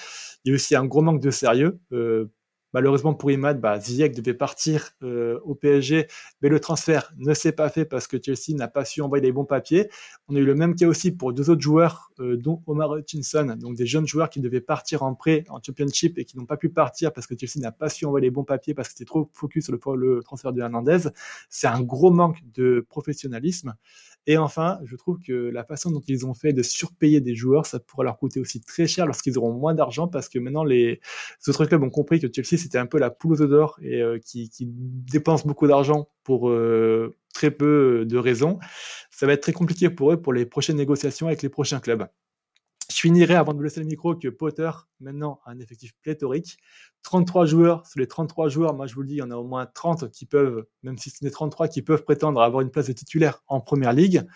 [0.44, 1.78] Il y a aussi un gros manque de sérieux.
[1.92, 2.26] Euh,
[2.73, 6.07] Malheureusement pour Imad, bah, Ziyech devait partir euh, au PSG,
[6.41, 9.33] mais le transfert ne s'est pas fait parce que Chelsea n'a pas su envoyer les
[9.33, 9.91] bons papiers.
[10.29, 13.57] On a eu le même cas aussi pour deux autres joueurs, euh, dont Omar Hutchinson,
[13.59, 16.57] donc des jeunes joueurs qui devaient partir en prêt en Championship et qui n'ont pas
[16.57, 19.05] pu partir parce que Chelsea n'a pas su envoyer les bons papiers parce que c'était
[19.05, 21.09] trop focus sur le, le transfert de Hernandez.
[21.51, 23.75] C'est un gros manque de professionnalisme.
[24.27, 27.67] Et enfin, je trouve que la façon dont ils ont fait de surpayer des joueurs,
[27.67, 31.01] ça pourrait leur coûter aussi très cher lorsqu'ils auront moins d'argent parce que maintenant les
[31.49, 34.18] autres clubs ont compris que Chelsea c'était un peu la poule aux d'or et euh,
[34.18, 38.59] qui, dépense beaucoup d'argent pour euh, très peu de raisons.
[39.11, 42.07] Ça va être très compliqué pour eux pour les prochaines négociations avec les prochains clubs.
[42.90, 44.70] Je finirai avant de vous laisser le micro que Potter,
[45.01, 46.59] maintenant, a un effectif pléthorique.
[47.05, 49.37] 33 joueurs, sur les 33 joueurs, moi je vous le dis, il y en a
[49.37, 52.70] au moins 30 qui peuvent, même si ce n'est 33, qui peuvent prétendre avoir une
[52.70, 54.27] place de titulaire en première ligue.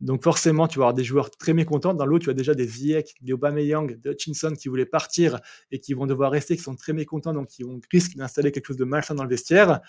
[0.00, 1.94] Donc forcément, tu vas avoir des joueurs très mécontents.
[1.94, 5.80] Dans l'autre, tu as déjà des Ziyech, des Aubameyang, des Hutchinson qui voulaient partir et
[5.80, 8.76] qui vont devoir rester, qui sont très mécontents, donc qui vont risquer d'installer quelque chose
[8.76, 9.80] de malsain dans le vestiaire.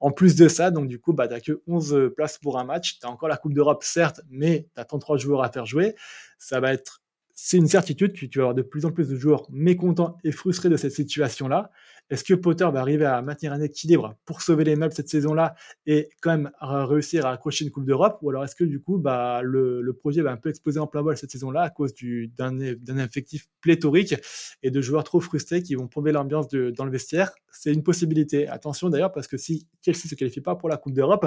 [0.00, 2.64] En plus de ça, donc du coup, bah, tu n'as que 11 places pour un
[2.64, 2.98] match.
[3.00, 5.94] Tu as encore la Coupe d'Europe, certes, mais tu as 33 joueurs à faire jouer.
[6.38, 7.02] Ça va être
[7.42, 10.30] c'est une certitude, tu, tu, vas avoir de plus en plus de joueurs mécontents et
[10.30, 11.70] frustrés de cette situation-là.
[12.10, 15.54] Est-ce que Potter va arriver à maintenir un équilibre pour sauver les meubles cette saison-là
[15.86, 18.18] et quand même réussir à accrocher une Coupe d'Europe?
[18.22, 21.02] Ou alors est-ce que du coup, bah, le, projet va un peu exploser en plein
[21.02, 21.94] vol cette saison-là à cause
[22.36, 22.58] d'un
[22.98, 24.14] effectif pléthorique
[24.62, 27.32] et de joueurs trop frustrés qui vont plomber l'ambiance dans le vestiaire?
[27.52, 28.48] C'est une possibilité.
[28.48, 31.26] Attention d'ailleurs, parce que si Chelsea ne se qualifie pas pour la Coupe d'Europe,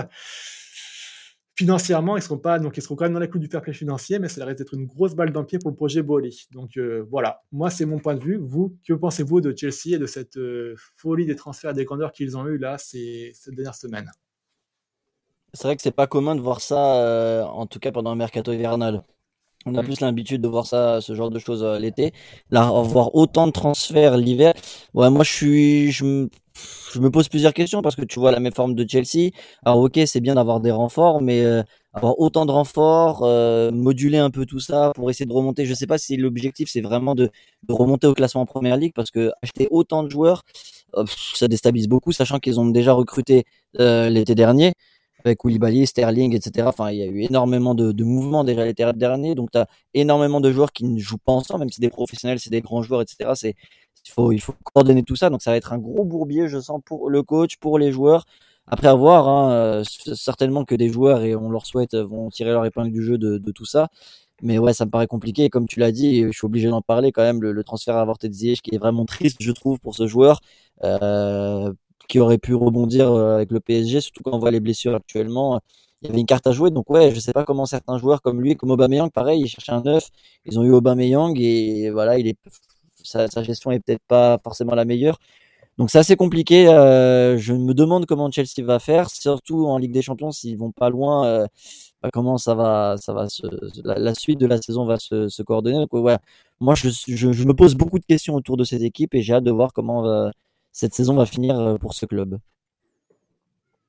[1.56, 3.74] financièrement, ils seront pas, donc ils seront quand même dans les clous du fair play
[3.74, 6.48] financier, mais ça risque d'être une grosse balle dans pied pour le projet Boli.
[6.52, 8.38] Donc euh, voilà, moi c'est mon point de vue.
[8.38, 12.38] Vous, que pensez-vous de Chelsea et de cette euh, folie des transferts des grandeurs qu'ils
[12.38, 14.10] ont eu là ces, cette dernière semaine?
[15.54, 18.16] C'est vrai que c'est pas commun de voir ça, euh, en tout cas pendant un
[18.16, 19.04] mercato hivernal.
[19.66, 19.86] On a mm.
[19.86, 22.13] plus l'habitude de voir ça, ce genre de choses l'été.
[22.50, 24.54] Là, voir autant de transferts l'hiver.
[24.94, 26.28] Ouais, moi, je suis, je
[26.94, 29.32] je me pose plusieurs questions parce que tu vois la même forme de Chelsea.
[29.66, 31.63] Alors ok, c'est bien d'avoir des renforts, mais euh,
[31.94, 35.66] avoir autant de renforts, euh, moduler un peu tout ça pour essayer de remonter.
[35.66, 37.32] Je sais pas si l'objectif c'est vraiment de,
[37.70, 40.44] remonter au classement en première ligue parce que acheter autant de joueurs,
[40.96, 43.46] euh, ça déstabilise beaucoup, sachant qu'ils ont déjà recruté
[43.80, 44.74] l'été dernier
[45.26, 46.68] avec Koulibaly, Sterling, etc.
[46.68, 49.68] Enfin, il y a eu énormément de, de mouvements derrière l'été dernier, donc tu as
[49.94, 52.82] énormément de joueurs qui ne jouent pas ensemble, même si des professionnels, c'est des grands
[52.84, 53.32] joueurs, etc.
[53.36, 53.56] C'est
[54.06, 55.29] il faut, il faut coordonner tout ça.
[55.29, 58.25] Donc ça va être un gros bourbier, je sens, pour le coach, pour les joueurs.
[58.67, 59.84] Après avoir, hein, euh,
[60.15, 63.38] certainement que des joueurs, et on leur souhaite, vont tirer leur épingle du jeu de,
[63.38, 63.89] de tout ça.
[64.43, 65.49] Mais ouais, ça me paraît compliqué.
[65.49, 68.34] comme tu l'as dit, je suis obligé d'en parler quand même, le, transfert avorté de
[68.34, 70.41] Ziyech, qui est vraiment triste, je trouve, pour ce joueur,
[70.84, 71.71] euh,
[72.10, 75.62] qui aurait pu rebondir euh, avec le PSG, surtout quand on voit les blessures actuellement.
[76.01, 78.21] Il y avait une carte à jouer, donc ouais, je sais pas comment certains joueurs
[78.21, 80.10] comme lui, comme Aubameyang, pareil, ils cherchaient un neuf,
[80.45, 82.38] ils ont eu Aubameyang et voilà, il est
[83.04, 85.20] sa, gestion est peut-être pas forcément la meilleure.
[85.78, 86.68] Donc c'est assez compliqué.
[86.68, 90.72] Euh, je me demande comment Chelsea va faire, surtout en Ligue des Champions s'ils vont
[90.72, 91.26] pas loin.
[91.26, 91.48] Euh,
[92.02, 93.28] bah, comment ça va, ça va
[93.84, 95.78] la, suite de la saison va se, coordonner.
[95.78, 96.18] Donc ouais,
[96.60, 96.88] moi je,
[97.46, 100.06] me pose beaucoup de questions autour de cette équipe et j'ai hâte de voir comment
[100.06, 100.30] euh,
[100.72, 102.39] cette saison va finir pour ce club.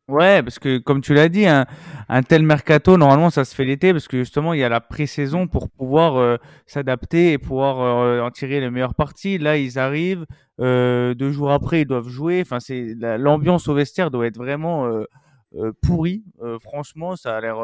[0.09, 1.65] Ouais, parce que comme tu l'as dit, un,
[2.11, 4.83] un, tel mercato, normalement, ça se fait l'été, parce que justement, il y a la
[4.83, 6.37] pré-saison pour pouvoir euh,
[6.67, 9.39] s'adapter et pouvoir euh, en tirer les meilleures parties.
[9.39, 10.27] Là, ils arrivent,
[10.61, 12.43] euh, deux jours après, ils doivent jouer.
[12.43, 16.23] Enfin, c'est l'ambiance au vestiaire doit être vraiment euh, pourrie.
[16.61, 17.57] franchement, ça a l'air.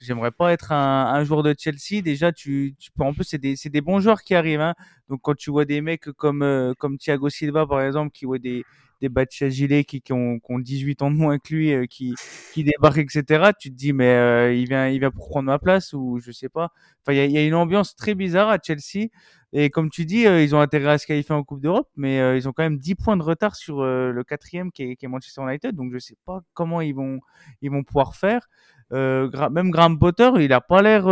[0.00, 2.00] J'aimerais pas être un, un, joueur de Chelsea.
[2.02, 2.90] Déjà, tu, tu.
[2.98, 4.60] En plus, c'est des, des bons joueurs qui arrivent.
[4.62, 4.74] Hein.
[5.10, 8.64] Donc, quand tu vois des mecs comme comme Thiago Silva, par exemple, qui voient des
[9.00, 12.14] des Batia Gilet qui, ont, qui, ont, 18 ans de moins que lui, euh, qui,
[12.52, 13.50] qui débarquent, etc.
[13.58, 16.32] Tu te dis, mais euh, il, vient, il vient pour prendre ma place ou je
[16.32, 16.70] sais pas.
[17.02, 19.08] Enfin, il y a, une ambiance très bizarre à Chelsea.
[19.52, 22.36] Et comme tu dis, euh, ils ont intérêt à se qualifier en Coupe d'Europe, mais
[22.36, 25.08] ils ont quand même 10 points de retard sur le quatrième qui est, qui est,
[25.08, 25.74] Manchester United.
[25.74, 27.20] Donc je sais pas comment ils vont,
[27.62, 28.48] ils vont pouvoir faire.
[28.90, 31.04] même Graham Potter, il a pas l'air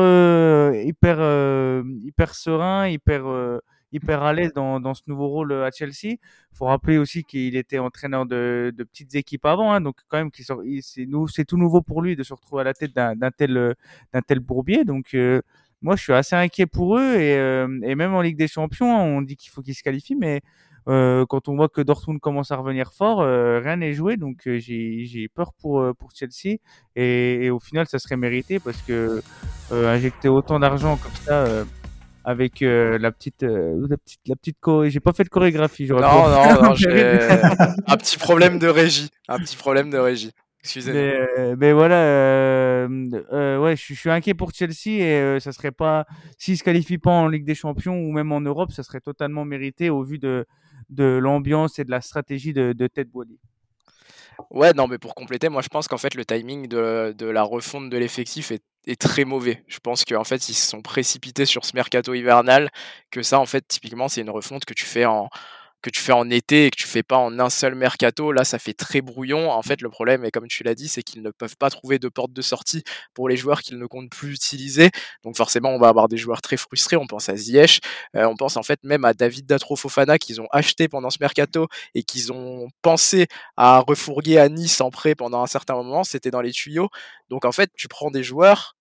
[0.84, 3.61] hyper, hyper serein, hyper
[3.95, 6.16] hyper à l'aise dans, dans ce nouveau rôle à Chelsea.
[6.53, 10.30] Faut rappeler aussi qu'il était entraîneur de, petites équipes avant, hein, donc quand même
[10.82, 13.74] c'est tout nouveau pour lui de se retrouver à la tête d'un tel
[14.12, 14.84] d'un tel bourbier.
[14.84, 15.16] Donc
[15.82, 19.36] moi, je suis assez inquiet pour eux et, même en Ligue des Champions, on dit
[19.36, 20.40] qu'il faut qu'ils se qualifient, mais
[20.88, 24.16] euh, quand on voit que Dortmund commence à revenir fort, euh, rien n'est joué.
[24.16, 26.59] Donc euh, j'ai peur pour, pour Chelsea.
[26.97, 29.22] Et, et, au final, ça serait mérité parce que
[29.70, 31.64] injecter autant d'argent comme ça
[32.24, 34.56] avec la petite la petite la petite
[34.90, 36.70] j'ai pas fait de chorégraphie non non non
[37.86, 40.32] un petit problème de régie un petit problème de régie.
[40.60, 41.02] Excusez-moi
[41.36, 46.06] mais, mais, voilà euh, ouais je, suis inquiet pour Chelsea et ça serait pas
[46.38, 49.44] s'ils se qualifient pas en Ligue des Champions ou même en Europe ça serait totalement
[49.44, 50.46] mérité au vu de
[50.90, 53.38] de l'ambiance et de la stratégie de, de Ted Boily.
[54.50, 57.42] Ouais, non, mais pour compléter, moi je pense qu'en fait le timing de, de la
[57.42, 59.64] refonte de l'effectif est, est, très mauvais.
[59.68, 62.70] Je pense qu'en fait ils se sont précipités sur ce mercato hivernal,
[63.11, 65.28] que ça en fait typiquement c'est une refonte que tu fais en,
[65.85, 68.45] que tu fais en été et que tu fais pas en un seul mercato, là
[68.45, 69.51] ça fait très brouillon.
[69.51, 71.99] En fait, le problème, et comme tu l'as dit, c'est qu'ils ne peuvent pas trouver
[71.99, 72.82] de porte de sortie
[73.12, 74.91] pour les joueurs qu'ils ne comptent plus utiliser.
[75.24, 76.97] Donc forcément, on va avoir des joueurs très frustrés.
[76.97, 77.80] On pense à Ziyech,
[78.16, 81.68] euh, on pense en fait même à David Datrofofana qu'ils ont acheté pendant ce mercato
[81.95, 83.26] et qu'ils ont pensé
[83.59, 86.03] à refourguer à Nice en prêt pendant un certain moment.
[86.03, 86.89] C'était dans les tuyaux.
[87.28, 88.73] Donc en fait, tu prends des joueurs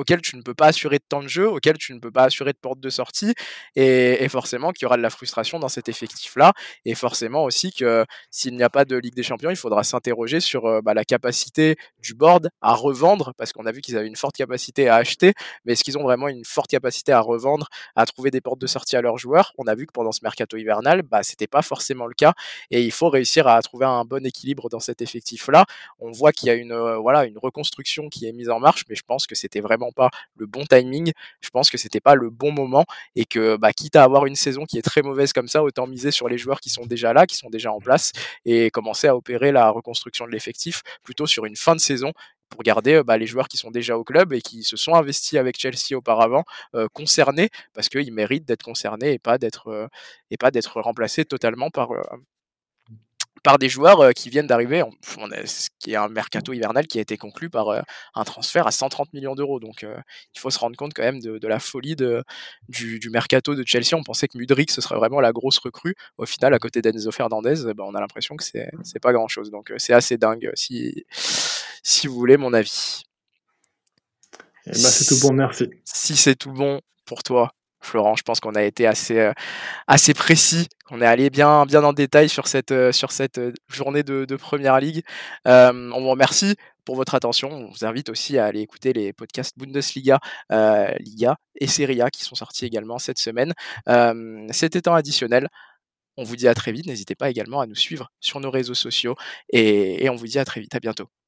[0.00, 2.24] auquel tu ne peux pas assurer de temps de jeu, auquel tu ne peux pas
[2.24, 3.34] assurer de porte de sortie,
[3.76, 6.52] et, forcément qu'il y aura de la frustration dans cet effectif-là,
[6.86, 10.40] et forcément aussi que s'il n'y a pas de Ligue des Champions, il faudra s'interroger
[10.40, 14.06] sur euh, bah, la capacité du board à revendre, parce qu'on a vu qu'ils avaient
[14.06, 15.34] une forte capacité à acheter,
[15.64, 18.66] mais est-ce qu'ils ont vraiment une forte capacité à revendre, à trouver des portes de
[18.66, 19.52] sortie à leurs joueurs?
[19.58, 22.32] On a vu que pendant ce mercato hivernal, bah, c'était pas forcément le cas,
[22.70, 25.66] et il faut réussir à trouver un bon équilibre dans cet effectif-là.
[25.98, 28.84] On voit qu'il y a une, euh, voilà, une reconstruction qui est mise en marche,
[28.88, 31.12] mais je pense que c'était vraiment pas le bon timing.
[31.40, 32.84] Je pense que c'était pas le bon moment
[33.16, 35.86] et que bah, quitte à avoir une saison qui est très mauvaise comme ça, autant
[35.86, 38.12] miser sur les joueurs qui sont déjà là, qui sont déjà en place
[38.44, 42.12] et commencer à opérer la reconstruction de l'effectif plutôt sur une fin de saison
[42.50, 45.38] pour garder bah, les joueurs qui sont déjà au club et qui se sont investis
[45.38, 49.86] avec Chelsea auparavant euh, concernés parce qu'ils méritent d'être concernés et pas d'être euh,
[50.30, 52.02] et pas d'être remplacés totalement par euh,
[53.42, 54.82] par des joueurs qui viennent d'arriver,
[55.44, 57.84] ce qui est un mercato hivernal qui a été conclu par
[58.14, 59.60] un transfert à 130 millions d'euros.
[59.60, 62.22] Donc il faut se rendre compte quand même de, la folie de,
[62.68, 63.94] du, mercato de Chelsea.
[63.94, 65.94] On pensait que Mudrik ce serait vraiment la grosse recrue.
[66.18, 69.28] Au final, à côté d'Enzo Fernandez, ben, on a l'impression que c'est, c'est pas grand
[69.28, 69.50] chose.
[69.50, 71.04] Donc c'est assez dingue si,
[71.82, 73.04] si vous voulez mon avis.
[74.66, 75.70] Eh ben, c'est tout bon, merci.
[75.84, 78.16] Si c'est tout bon pour toi, Florent.
[78.16, 79.32] Je pense qu'on a été assez, euh,
[80.14, 82.92] précis, on est allé bien, bien en détail sur cette, euh,
[83.38, 85.02] euh, journée de, de Première Ligue.
[85.44, 87.50] on vous remercie pour votre attention.
[87.50, 90.18] On vous invite aussi à aller écouter les podcasts Bundesliga,
[91.00, 93.54] Liga et Serie A qui sont sortis également cette semaine.
[94.50, 95.48] C'était temps additionnel.
[96.16, 96.86] On vous dit à très vite.
[96.86, 99.16] N'hésitez pas également à nous suivre sur nos réseaux sociaux
[99.52, 100.74] et on vous dit à très vite.
[100.74, 101.19] À bientôt.